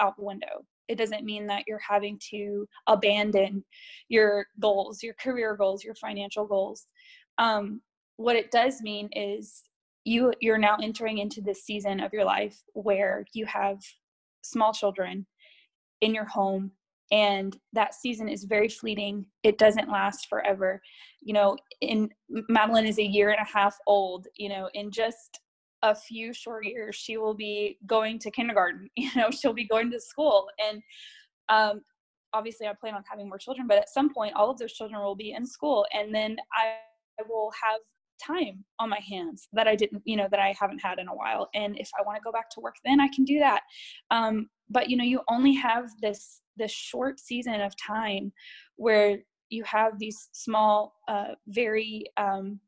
out 0.00 0.16
the 0.16 0.24
window. 0.24 0.64
It 0.88 0.98
doesn't 0.98 1.24
mean 1.24 1.46
that 1.46 1.64
you're 1.68 1.78
having 1.78 2.18
to 2.30 2.66
abandon 2.86 3.64
your 4.08 4.46
goals 4.60 5.02
your 5.02 5.14
career 5.14 5.56
goals 5.56 5.84
your 5.84 5.94
financial 5.94 6.46
goals. 6.46 6.86
Um, 7.38 7.80
what 8.16 8.36
it 8.36 8.50
does 8.50 8.82
mean 8.82 9.08
is 9.12 9.62
you 10.04 10.32
you're 10.40 10.58
now 10.58 10.76
entering 10.82 11.18
into 11.18 11.40
this 11.40 11.64
season 11.64 12.00
of 12.00 12.12
your 12.12 12.24
life 12.24 12.60
where 12.74 13.24
you 13.32 13.46
have 13.46 13.78
small 14.42 14.72
children 14.72 15.26
in 16.00 16.14
your 16.14 16.24
home 16.24 16.72
and 17.12 17.56
that 17.74 17.94
season 17.94 18.28
is 18.28 18.44
very 18.44 18.68
fleeting. 18.68 19.26
It 19.44 19.58
doesn't 19.58 19.90
last 19.90 20.28
forever. 20.28 20.82
You 21.20 21.34
know 21.34 21.56
in 21.80 22.10
madeline 22.48 22.86
is 22.86 22.98
a 22.98 23.06
year 23.06 23.30
and 23.30 23.40
a 23.40 23.58
half 23.58 23.76
old 23.86 24.26
you 24.36 24.48
know 24.48 24.68
in 24.74 24.90
just 24.90 25.38
a 25.84 25.94
few 25.94 26.32
short 26.32 26.64
years 26.64 26.94
she 26.94 27.16
will 27.16 27.34
be 27.34 27.76
going 27.86 28.18
to 28.20 28.30
kindergarten 28.30 28.88
you 28.96 29.10
know 29.14 29.30
she'll 29.30 29.52
be 29.52 29.68
going 29.68 29.90
to 29.92 30.00
school. 30.00 30.48
And 30.68 30.82
um, 31.48 31.82
obviously 32.34 32.66
i 32.66 32.72
plan 32.72 32.94
on 32.94 33.02
having 33.08 33.28
more 33.28 33.38
children 33.38 33.66
but 33.66 33.78
at 33.78 33.88
some 33.88 34.12
point 34.12 34.34
all 34.34 34.50
of 34.50 34.58
those 34.58 34.72
children 34.72 35.00
will 35.02 35.14
be 35.14 35.32
in 35.32 35.46
school 35.46 35.86
and 35.92 36.14
then 36.14 36.36
i 36.54 36.76
will 37.28 37.52
have 37.62 37.80
time 38.22 38.64
on 38.78 38.88
my 38.88 39.00
hands 39.08 39.48
that 39.52 39.66
i 39.66 39.74
didn't 39.74 40.02
you 40.04 40.16
know 40.16 40.28
that 40.30 40.40
i 40.40 40.54
haven't 40.58 40.78
had 40.78 40.98
in 40.98 41.08
a 41.08 41.14
while. 41.14 41.48
And 41.54 41.78
if 41.78 41.90
i 41.98 42.02
want 42.02 42.16
to 42.16 42.22
go 42.22 42.32
back 42.32 42.48
to 42.50 42.60
work 42.60 42.76
then 42.84 43.00
i 43.00 43.08
can 43.14 43.24
do 43.24 43.38
that. 43.38 43.62
Um, 44.10 44.48
but 44.72 44.88
you 44.90 44.96
know 44.96 45.04
you 45.04 45.20
only 45.28 45.54
have 45.54 45.90
this 46.00 46.40
this 46.56 46.72
short 46.72 47.20
season 47.20 47.60
of 47.60 47.72
time 47.76 48.32
where 48.76 49.18
you 49.48 49.62
have 49.64 49.98
these 49.98 50.28
small 50.32 50.94
uh, 51.08 51.34
very 51.46 52.06
um, 52.16 52.58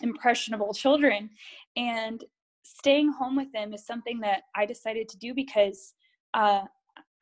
impressionable 0.00 0.74
children. 0.74 1.30
And 1.76 2.22
staying 2.62 3.12
home 3.12 3.36
with 3.36 3.50
them 3.52 3.74
is 3.74 3.84
something 3.84 4.18
that 4.20 4.44
i 4.56 4.64
decided 4.64 5.06
to 5.06 5.18
do 5.18 5.34
because 5.34 5.92
uh, 6.32 6.62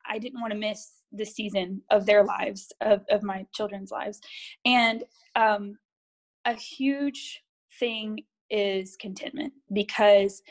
i 0.07 0.17
didn't 0.17 0.39
want 0.39 0.53
to 0.53 0.57
miss 0.57 1.01
the 1.11 1.25
season 1.25 1.81
of 1.91 2.05
their 2.05 2.23
lives 2.23 2.71
of, 2.79 3.01
of 3.09 3.23
my 3.23 3.45
children's 3.53 3.91
lives. 3.91 4.19
And 4.65 5.03
um, 5.35 5.77
a 6.45 6.53
huge 6.53 7.43
thing 7.79 8.19
is 8.49 8.95
contentment 8.95 9.53
because 9.73 10.41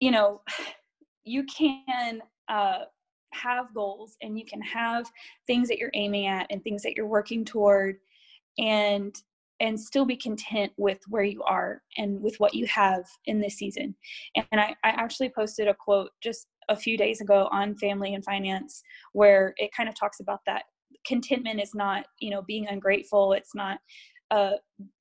you 0.00 0.10
know 0.10 0.40
you 1.24 1.44
can 1.44 2.22
uh, 2.48 2.84
have 3.32 3.74
goals 3.74 4.16
and 4.22 4.38
you 4.38 4.44
can 4.44 4.60
have 4.62 5.10
things 5.46 5.68
that 5.68 5.78
you're 5.78 5.90
aiming 5.94 6.26
at 6.26 6.46
and 6.50 6.62
things 6.62 6.82
that 6.82 6.94
you're 6.96 7.06
working 7.06 7.44
toward 7.44 7.96
and 8.58 9.14
and 9.60 9.80
still 9.80 10.04
be 10.04 10.16
content 10.16 10.70
with 10.76 10.98
where 11.08 11.24
you 11.24 11.42
are 11.44 11.82
and 11.96 12.20
with 12.20 12.36
what 12.38 12.52
you 12.52 12.66
have 12.66 13.06
in 13.24 13.40
this 13.40 13.54
season. 13.54 13.94
And 14.36 14.60
I, 14.60 14.74
I 14.84 14.90
actually 14.90 15.30
posted 15.30 15.66
a 15.66 15.72
quote 15.72 16.10
just 16.22 16.48
a 16.68 16.76
few 16.76 16.98
days 16.98 17.22
ago 17.22 17.48
on 17.50 17.74
family 17.76 18.12
and 18.12 18.22
finance 18.22 18.82
where 19.14 19.54
it 19.56 19.72
kind 19.74 19.88
of 19.88 19.94
talks 19.94 20.20
about 20.20 20.40
that. 20.44 20.64
Contentment 21.06 21.60
is 21.60 21.74
not 21.74 22.06
you 22.20 22.30
know 22.30 22.42
being 22.42 22.66
ungrateful. 22.68 23.32
It's 23.32 23.54
not 23.54 23.78
uh, 24.30 24.52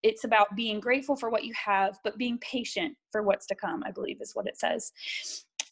it's 0.04 0.24
about 0.24 0.56
being 0.56 0.80
grateful 0.80 1.16
for 1.16 1.32
what 1.32 1.44
you 1.44 1.54
have 1.54 1.98
but 2.04 2.16
being 2.16 2.38
patient 2.40 2.96
for 3.12 3.24
what's 3.24 3.48
to 3.48 3.56
come 3.56 3.82
i 3.84 3.90
believe 3.90 4.22
is 4.22 4.36
what 4.36 4.48
it 4.48 4.58
says. 4.58 4.92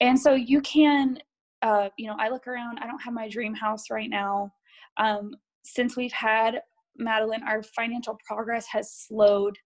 And 0.01 0.19
so 0.19 0.33
you 0.33 0.59
can 0.62 1.19
uh, 1.63 1.89
you 1.97 2.08
know 2.08 2.15
i 2.19 2.30
look 2.30 2.47
around 2.47 2.78
i 2.80 2.86
don't 2.88 3.02
have 3.02 3.13
my 3.13 3.28
dream 3.28 3.54
house 3.54 3.89
right 3.89 4.10
now. 4.10 4.52
Um, 4.97 5.32
since 5.63 5.97
we've 5.97 6.13
had 6.13 6.62
madeline 6.97 7.43
our 7.47 7.63
financial 7.63 8.17
progress 8.28 8.67
has 8.71 8.91
slowed 8.93 9.58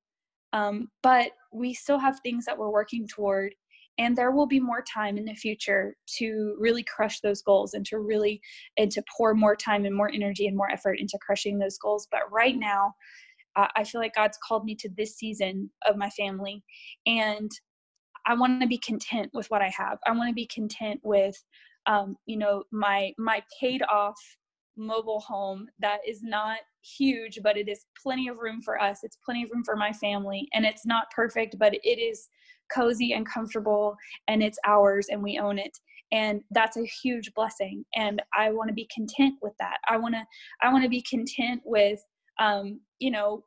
um, 0.53 0.87
but 1.03 1.31
we 1.51 1.73
still 1.73 1.99
have 1.99 2.19
things 2.21 2.45
that 2.45 2.57
we're 2.57 2.71
working 2.71 3.05
toward 3.07 3.53
and 3.99 4.15
there 4.15 4.31
will 4.31 4.45
be 4.45 4.59
more 4.59 4.83
time 4.83 5.17
in 5.17 5.25
the 5.25 5.33
future 5.33 5.95
to 6.17 6.55
really 6.59 6.83
crush 6.83 7.19
those 7.19 7.41
goals 7.41 7.73
and 7.73 7.85
to 7.87 7.99
really 7.99 8.39
and 8.77 8.91
to 8.91 9.03
pour 9.17 9.33
more 9.33 9.55
time 9.55 9.83
and 9.85 9.95
more 9.95 10.09
energy 10.13 10.47
and 10.47 10.55
more 10.55 10.71
effort 10.71 10.99
into 10.99 11.17
crushing 11.25 11.57
those 11.57 11.77
goals. 11.79 12.07
But 12.09 12.31
right 12.31 12.57
now 12.57 12.93
uh, 13.57 13.67
i 13.75 13.83
feel 13.83 13.99
like 13.99 14.15
god's 14.15 14.37
called 14.47 14.63
me 14.63 14.75
to 14.75 14.89
this 14.95 15.15
season 15.15 15.69
of 15.85 15.97
my 15.97 16.09
family 16.11 16.63
and 17.05 17.51
i 18.25 18.33
want 18.33 18.61
to 18.61 18.67
be 18.67 18.77
content 18.77 19.29
with 19.33 19.47
what 19.47 19.61
i 19.61 19.71
have. 19.75 19.97
I 20.05 20.11
want 20.11 20.29
to 20.29 20.33
be 20.33 20.47
content 20.47 21.01
with 21.03 21.35
um, 21.87 22.15
you 22.25 22.37
know 22.37 22.63
my 22.71 23.13
my 23.17 23.41
paid 23.59 23.81
off 23.91 24.17
mobile 24.77 25.19
home 25.19 25.67
that 25.79 25.97
is 26.07 26.21
not 26.21 26.59
huge 26.97 27.39
but 27.43 27.57
it 27.57 27.67
is 27.67 27.85
plenty 28.01 28.27
of 28.27 28.37
room 28.37 28.61
for 28.61 28.79
us. 28.79 28.99
It's 29.03 29.17
plenty 29.25 29.43
of 29.43 29.49
room 29.51 29.63
for 29.63 29.75
my 29.75 29.91
family 29.91 30.47
and 30.53 30.65
it's 30.65 30.85
not 30.85 31.09
perfect 31.15 31.57
but 31.57 31.73
it 31.73 31.99
is 31.99 32.29
cozy 32.73 33.13
and 33.13 33.27
comfortable 33.27 33.95
and 34.27 34.43
it's 34.43 34.59
ours 34.65 35.07
and 35.09 35.21
we 35.21 35.39
own 35.39 35.57
it. 35.57 35.75
And 36.11 36.41
that's 36.51 36.77
a 36.77 36.85
huge 36.85 37.33
blessing 37.33 37.83
and 37.95 38.21
i 38.37 38.51
want 38.51 38.69
to 38.69 38.73
be 38.73 38.87
content 38.93 39.35
with 39.41 39.53
that. 39.59 39.77
I 39.89 39.97
want 39.97 40.13
to 40.15 40.23
i 40.61 40.71
want 40.71 40.83
to 40.83 40.89
be 40.89 41.03
content 41.09 41.61
with 41.65 41.99
um 42.39 42.79
you 42.99 43.11
know 43.11 43.43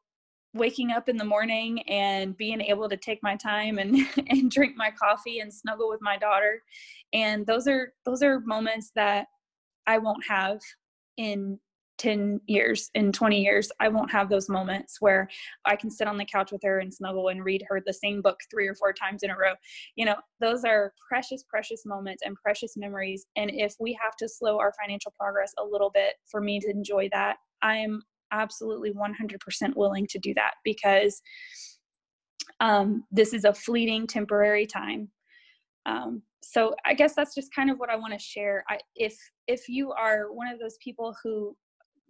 waking 0.53 0.91
up 0.91 1.09
in 1.09 1.17
the 1.17 1.25
morning 1.25 1.81
and 1.83 2.37
being 2.37 2.61
able 2.61 2.89
to 2.89 2.97
take 2.97 3.23
my 3.23 3.37
time 3.37 3.79
and 3.79 3.97
and 4.29 4.51
drink 4.51 4.77
my 4.77 4.91
coffee 4.91 5.41
and 5.41 5.53
snuggle 5.53 5.89
with 5.89 6.01
my 6.03 6.17
daughter. 6.17 6.63
And 7.13 7.47
those 7.47 7.67
are 7.67 7.93
those 8.05 8.23
are 8.23 8.41
moments 8.41 8.91
that 8.95 9.27
i 9.87 9.99
won't 9.99 10.25
have 10.27 10.61
in 11.17 11.59
10 11.99 12.41
years 12.47 12.91
in 12.95 13.13
20 13.13 13.43
years. 13.43 13.71
I 13.79 13.89
won't 13.89 14.11
have 14.11 14.31
those 14.31 14.49
moments 14.49 14.97
where 15.01 15.29
i 15.67 15.77
can 15.77 15.91
sit 15.91 16.09
on 16.09 16.17
the 16.17 16.25
couch 16.25 16.51
with 16.51 16.63
her 16.65 16.79
and 16.81 16.93
snuggle 16.93 17.29
and 17.29 17.45
read 17.45 17.63
her 17.69 17.81
the 17.85 17.93
same 17.93 18.23
book 18.23 18.39
three 18.51 18.67
or 18.67 18.75
four 18.75 18.93
times 18.93 19.23
in 19.23 19.31
a 19.31 19.37
row. 19.37 19.53
You 19.97 20.07
know 20.07 20.17
those 20.41 20.65
are 20.65 20.93
precious 21.09 21.45
precious 21.45 21.83
moments 21.87 22.23
and 22.25 22.37
precious 22.37 22.77
memories. 22.77 23.27
And 23.37 23.51
if 23.53 23.75
we 23.79 23.97
have 24.03 24.17
to 24.17 24.29
slow 24.29 24.59
our 24.59 24.73
financial 24.81 25.13
progress 25.21 25.53
a 25.59 25.65
little 25.65 25.91
bit 25.91 26.15
for 26.31 26.41
me 26.41 26.59
to 26.61 26.71
enjoy 26.71 27.09
that 27.13 27.37
i'm 27.63 28.03
absolutely 28.33 28.93
100% 28.93 29.77
willing 29.77 30.07
to 30.09 30.19
do 30.19 30.35
that 30.35 30.53
because 30.64 31.21
um, 32.61 33.05
this 33.11 33.33
is 33.33 33.45
a 33.45 33.55
fleeting 33.55 34.07
temporary 34.07 34.66
time. 34.66 35.09
Um, 35.87 36.23
so 36.43 36.75
i 36.87 36.95
guess 36.95 37.14
that's 37.14 37.35
just 37.35 37.55
kind 37.55 37.71
of 37.71 37.79
what 37.79 37.90
i 37.90 37.97
want 37.97 38.14
to 38.14 38.19
share. 38.19 38.64
I, 38.69 38.79
if 38.97 39.14
if 39.47 39.69
you 39.69 39.93
are 39.93 40.33
one 40.33 40.49
of 40.49 40.59
those 40.59 40.79
people 40.83 41.14
who 41.23 41.55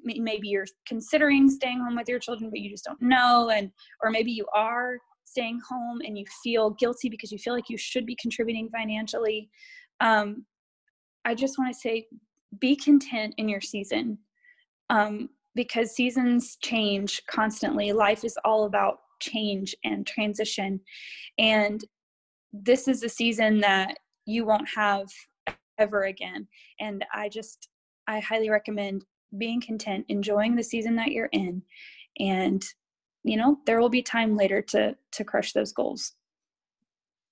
maybe 0.02 0.48
you're 0.48 0.66
considering 0.86 1.50
staying 1.50 1.80
home 1.80 1.96
with 1.96 2.08
your 2.08 2.20
children 2.20 2.48
but 2.48 2.60
you 2.60 2.70
just 2.70 2.84
don't 2.84 3.02
know 3.02 3.50
and 3.50 3.70
or 4.02 4.10
maybe 4.10 4.30
you 4.30 4.46
are 4.54 4.98
staying 5.24 5.60
home 5.68 6.00
and 6.06 6.16
you 6.16 6.24
feel 6.44 6.70
guilty 6.70 7.08
because 7.08 7.32
you 7.32 7.38
feel 7.38 7.52
like 7.52 7.68
you 7.68 7.76
should 7.76 8.06
be 8.06 8.16
contributing 8.22 8.68
financially 8.70 9.50
um, 10.00 10.46
i 11.24 11.34
just 11.34 11.58
want 11.58 11.72
to 11.72 11.78
say 11.78 12.06
be 12.58 12.76
content 12.76 13.34
in 13.36 13.48
your 13.48 13.60
season. 13.60 14.18
Um, 14.88 15.28
because 15.54 15.94
seasons 15.94 16.56
change 16.62 17.22
constantly. 17.26 17.92
Life 17.92 18.24
is 18.24 18.38
all 18.44 18.64
about 18.64 18.98
change 19.20 19.74
and 19.84 20.06
transition. 20.06 20.80
And 21.38 21.84
this 22.52 22.88
is 22.88 23.02
a 23.02 23.08
season 23.08 23.60
that 23.60 23.96
you 24.26 24.44
won't 24.44 24.68
have 24.74 25.08
ever 25.78 26.04
again. 26.04 26.46
And 26.78 27.04
i 27.12 27.28
just 27.28 27.68
i 28.06 28.20
highly 28.20 28.50
recommend 28.50 29.04
being 29.38 29.60
content, 29.60 30.04
enjoying 30.08 30.56
the 30.56 30.62
season 30.62 30.96
that 30.96 31.12
you're 31.12 31.30
in, 31.32 31.62
and 32.18 32.64
you 33.22 33.36
know 33.36 33.58
there 33.66 33.80
will 33.80 33.88
be 33.88 34.02
time 34.02 34.36
later 34.36 34.62
to 34.62 34.96
to 35.12 35.24
crush 35.24 35.52
those 35.52 35.72
goals. 35.72 36.14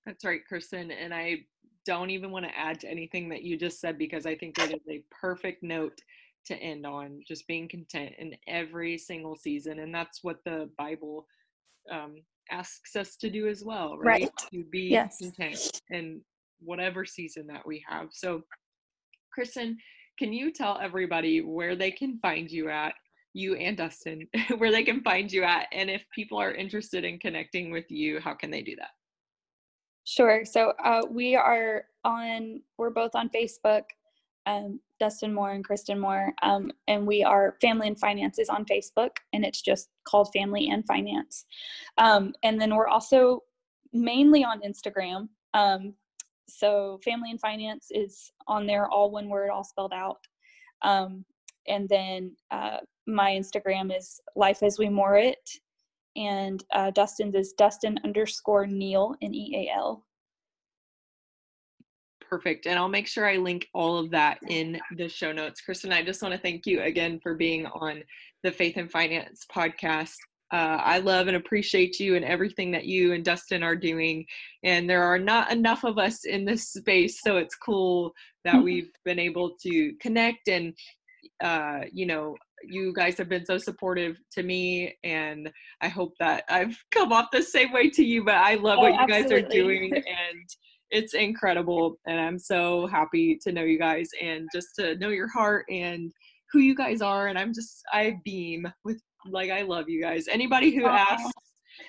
That's 0.05 0.25
right, 0.25 0.45
Kristen, 0.47 0.91
and 0.91 1.13
I 1.13 1.45
don't 1.85 2.09
even 2.09 2.31
want 2.31 2.45
to 2.45 2.57
add 2.57 2.79
to 2.81 2.89
anything 2.89 3.29
that 3.29 3.43
you 3.43 3.57
just 3.57 3.79
said 3.79 3.97
because 3.97 4.25
I 4.25 4.35
think 4.35 4.55
that 4.55 4.71
is 4.71 4.81
a 4.89 5.03
perfect 5.09 5.63
note 5.63 5.99
to 6.49 6.55
end 6.57 6.85
on. 6.85 7.21
Just 7.27 7.47
being 7.47 7.67
content 7.67 8.13
in 8.19 8.35
every 8.47 8.97
single 8.97 9.35
season, 9.35 9.79
and 9.79 9.93
that's 9.93 10.23
what 10.23 10.43
the 10.45 10.69
Bible 10.77 11.25
um, 11.91 12.17
asks 12.51 12.95
us 12.95 13.15
to 13.17 13.29
do 13.29 13.47
as 13.47 13.63
well, 13.63 13.97
right? 13.97 14.23
right. 14.23 14.31
To 14.51 14.63
be 14.65 14.89
yes. 14.89 15.17
content 15.19 15.81
in 15.89 16.21
whatever 16.59 17.05
season 17.05 17.47
that 17.47 17.65
we 17.65 17.83
have. 17.87 18.09
So, 18.11 18.43
Kristen, 19.33 19.77
can 20.17 20.33
you 20.33 20.51
tell 20.51 20.79
everybody 20.81 21.41
where 21.41 21.75
they 21.75 21.91
can 21.91 22.19
find 22.21 22.51
you 22.51 22.69
at, 22.69 22.93
you 23.33 23.55
and 23.55 23.77
Dustin, 23.77 24.27
where 24.57 24.71
they 24.71 24.83
can 24.83 25.01
find 25.01 25.31
you 25.31 25.43
at, 25.43 25.67
and 25.71 25.89
if 25.89 26.03
people 26.13 26.37
are 26.37 26.53
interested 26.53 27.05
in 27.05 27.19
connecting 27.19 27.71
with 27.71 27.89
you, 27.89 28.19
how 28.19 28.33
can 28.33 28.51
they 28.51 28.61
do 28.61 28.75
that? 28.75 28.89
Sure. 30.05 30.43
So 30.43 30.73
uh, 30.83 31.03
we 31.09 31.35
are 31.35 31.85
on, 32.03 32.61
we're 32.77 32.89
both 32.89 33.11
on 33.13 33.29
Facebook, 33.29 33.83
um, 34.47 34.79
Dustin 34.99 35.33
Moore 35.33 35.51
and 35.51 35.63
Kristen 35.63 35.99
Moore, 35.99 36.33
um, 36.41 36.71
and 36.87 37.07
we 37.07 37.23
are 37.23 37.55
Family 37.61 37.87
and 37.87 37.99
Finances 37.99 38.49
on 38.49 38.65
Facebook, 38.65 39.11
and 39.33 39.45
it's 39.45 39.61
just 39.61 39.89
called 40.05 40.29
Family 40.33 40.69
and 40.69 40.85
Finance. 40.85 41.45
Um, 41.97 42.33
and 42.43 42.59
then 42.59 42.75
we're 42.75 42.87
also 42.87 43.43
mainly 43.93 44.43
on 44.43 44.61
Instagram. 44.61 45.29
Um, 45.53 45.93
so 46.49 46.99
family 47.03 47.31
and 47.31 47.39
finance 47.39 47.87
is 47.91 48.31
on 48.47 48.65
there 48.65 48.89
all 48.89 49.11
one 49.11 49.29
word 49.29 49.49
all 49.49 49.63
spelled 49.63 49.93
out 49.93 50.19
um, 50.81 51.23
and 51.67 51.87
then 51.87 52.35
uh, 52.51 52.77
my 53.07 53.31
instagram 53.31 53.95
is 53.95 54.19
life 54.35 54.63
as 54.63 54.79
we 54.79 54.89
more 54.89 55.15
it 55.15 55.49
and 56.15 56.63
uh, 56.73 56.91
dustin's 56.91 57.35
is 57.35 57.53
dustin 57.53 57.99
underscore 58.03 58.65
neal 58.65 59.15
n-e-a-l 59.21 60.05
perfect 62.29 62.65
and 62.65 62.77
i'll 62.77 62.89
make 62.89 63.07
sure 63.07 63.27
i 63.27 63.37
link 63.37 63.67
all 63.73 63.97
of 63.97 64.11
that 64.11 64.37
in 64.49 64.79
the 64.97 65.09
show 65.09 65.31
notes 65.31 65.61
kristen 65.61 65.91
i 65.91 66.03
just 66.03 66.21
want 66.21 66.33
to 66.33 66.39
thank 66.39 66.65
you 66.65 66.81
again 66.81 67.19
for 67.21 67.35
being 67.35 67.65
on 67.67 68.01
the 68.43 68.51
faith 68.51 68.77
and 68.77 68.91
finance 68.91 69.45
podcast 69.53 70.15
uh, 70.51 70.81
I 70.83 70.97
love 70.99 71.27
and 71.27 71.37
appreciate 71.37 71.99
you 71.99 72.15
and 72.15 72.25
everything 72.25 72.71
that 72.71 72.85
you 72.85 73.13
and 73.13 73.23
Dustin 73.23 73.61
are 73.61 73.75
doing. 73.75 74.25
And 74.63 74.89
there 74.89 75.03
are 75.03 75.19
not 75.19 75.51
enough 75.51 75.83
of 75.83 75.99
us 75.99 76.25
in 76.25 76.43
this 76.43 76.69
space, 76.69 77.19
so 77.21 77.37
it's 77.37 77.55
cool 77.55 78.13
that 78.45 78.55
mm-hmm. 78.55 78.63
we've 78.63 78.91
been 79.05 79.19
able 79.19 79.51
to 79.61 79.93
connect. 80.01 80.47
And, 80.47 80.73
uh, 81.43 81.81
you 81.93 82.07
know, 82.07 82.35
you 82.63 82.93
guys 82.93 83.17
have 83.19 83.29
been 83.29 83.45
so 83.45 83.57
supportive 83.59 84.17
to 84.33 84.43
me, 84.43 84.97
and 85.03 85.51
I 85.81 85.87
hope 85.87 86.13
that 86.19 86.45
I've 86.49 86.77
come 86.91 87.13
off 87.13 87.27
the 87.31 87.43
same 87.43 87.71
way 87.71 87.89
to 87.91 88.03
you. 88.03 88.23
But 88.23 88.35
I 88.35 88.55
love 88.55 88.79
oh, 88.79 88.81
what 88.81 88.93
you 88.93 88.99
absolutely. 88.99 89.29
guys 89.29 89.45
are 89.45 89.49
doing, 89.49 89.93
and 89.93 90.49
it's 90.91 91.13
incredible. 91.13 91.97
And 92.07 92.19
I'm 92.19 92.39
so 92.39 92.87
happy 92.87 93.37
to 93.43 93.51
know 93.51 93.63
you 93.63 93.79
guys 93.79 94.09
and 94.21 94.47
just 94.53 94.69
to 94.77 94.95
know 94.97 95.09
your 95.09 95.29
heart 95.29 95.65
and 95.69 96.11
who 96.51 96.59
you 96.59 96.73
guys 96.73 96.99
are 96.99 97.27
and 97.27 97.37
i'm 97.37 97.53
just 97.53 97.83
i 97.93 98.17
beam 98.25 98.65
with 98.83 98.99
like 99.25 99.49
I 99.49 99.61
love 99.63 99.89
you 99.89 100.01
guys. 100.01 100.27
Anybody 100.27 100.75
who 100.75 100.85
asks, 100.85 101.31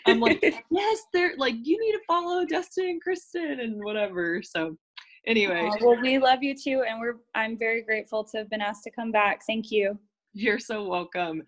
I'm 0.07 0.21
like, 0.21 0.43
yes, 0.71 0.99
they're 1.13 1.35
like 1.37 1.55
you 1.63 1.79
need 1.81 1.93
to 1.93 2.01
follow 2.07 2.45
Dustin 2.45 2.87
and 2.87 3.03
Kristen 3.03 3.61
and 3.61 3.83
whatever. 3.83 4.43
So 4.43 4.77
anyway. 5.27 5.71
well, 5.81 6.01
we 6.01 6.19
love 6.19 6.43
you 6.43 6.55
too, 6.55 6.85
and 6.89 7.01
we're 7.01 7.17
I'm 7.35 7.59
very 7.59 7.83
grateful 7.83 8.25
to 8.25 8.39
have 8.39 8.51
been 8.51 8.61
asked 8.61 8.85
to 8.85 8.91
come 8.91 9.13
back. 9.13 9.43
Thank 9.47 9.71
you. 9.71 9.99
You're 10.33 10.61
so 10.61 10.85
welcome. 10.85 11.43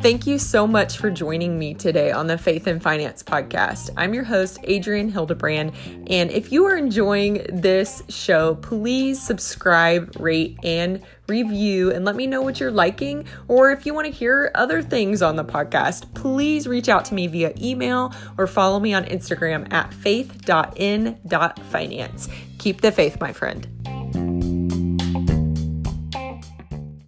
Thank 0.00 0.28
you 0.28 0.38
so 0.38 0.64
much 0.64 0.96
for 0.96 1.10
joining 1.10 1.58
me 1.58 1.74
today 1.74 2.12
on 2.12 2.28
the 2.28 2.38
Faith 2.38 2.68
and 2.68 2.80
Finance 2.80 3.24
podcast. 3.24 3.90
I'm 3.96 4.14
your 4.14 4.22
host, 4.22 4.60
Adrienne 4.62 5.08
Hildebrand. 5.08 5.72
And 6.06 6.30
if 6.30 6.52
you 6.52 6.66
are 6.66 6.76
enjoying 6.76 7.44
this 7.48 8.04
show, 8.08 8.54
please 8.54 9.20
subscribe, 9.20 10.14
rate, 10.20 10.56
and 10.62 11.02
review 11.26 11.90
and 11.90 12.04
let 12.04 12.14
me 12.14 12.28
know 12.28 12.42
what 12.42 12.60
you're 12.60 12.70
liking. 12.70 13.26
Or 13.48 13.72
if 13.72 13.86
you 13.86 13.92
want 13.92 14.06
to 14.06 14.12
hear 14.12 14.52
other 14.54 14.82
things 14.82 15.20
on 15.20 15.34
the 15.34 15.44
podcast, 15.44 16.14
please 16.14 16.68
reach 16.68 16.88
out 16.88 17.04
to 17.06 17.14
me 17.14 17.26
via 17.26 17.52
email 17.60 18.14
or 18.38 18.46
follow 18.46 18.78
me 18.78 18.94
on 18.94 19.04
Instagram 19.04 19.66
at 19.72 19.92
faith.in.finance. 19.92 22.28
Keep 22.58 22.82
the 22.82 22.92
faith, 22.92 23.20
my 23.20 23.32
friend. 23.32 23.97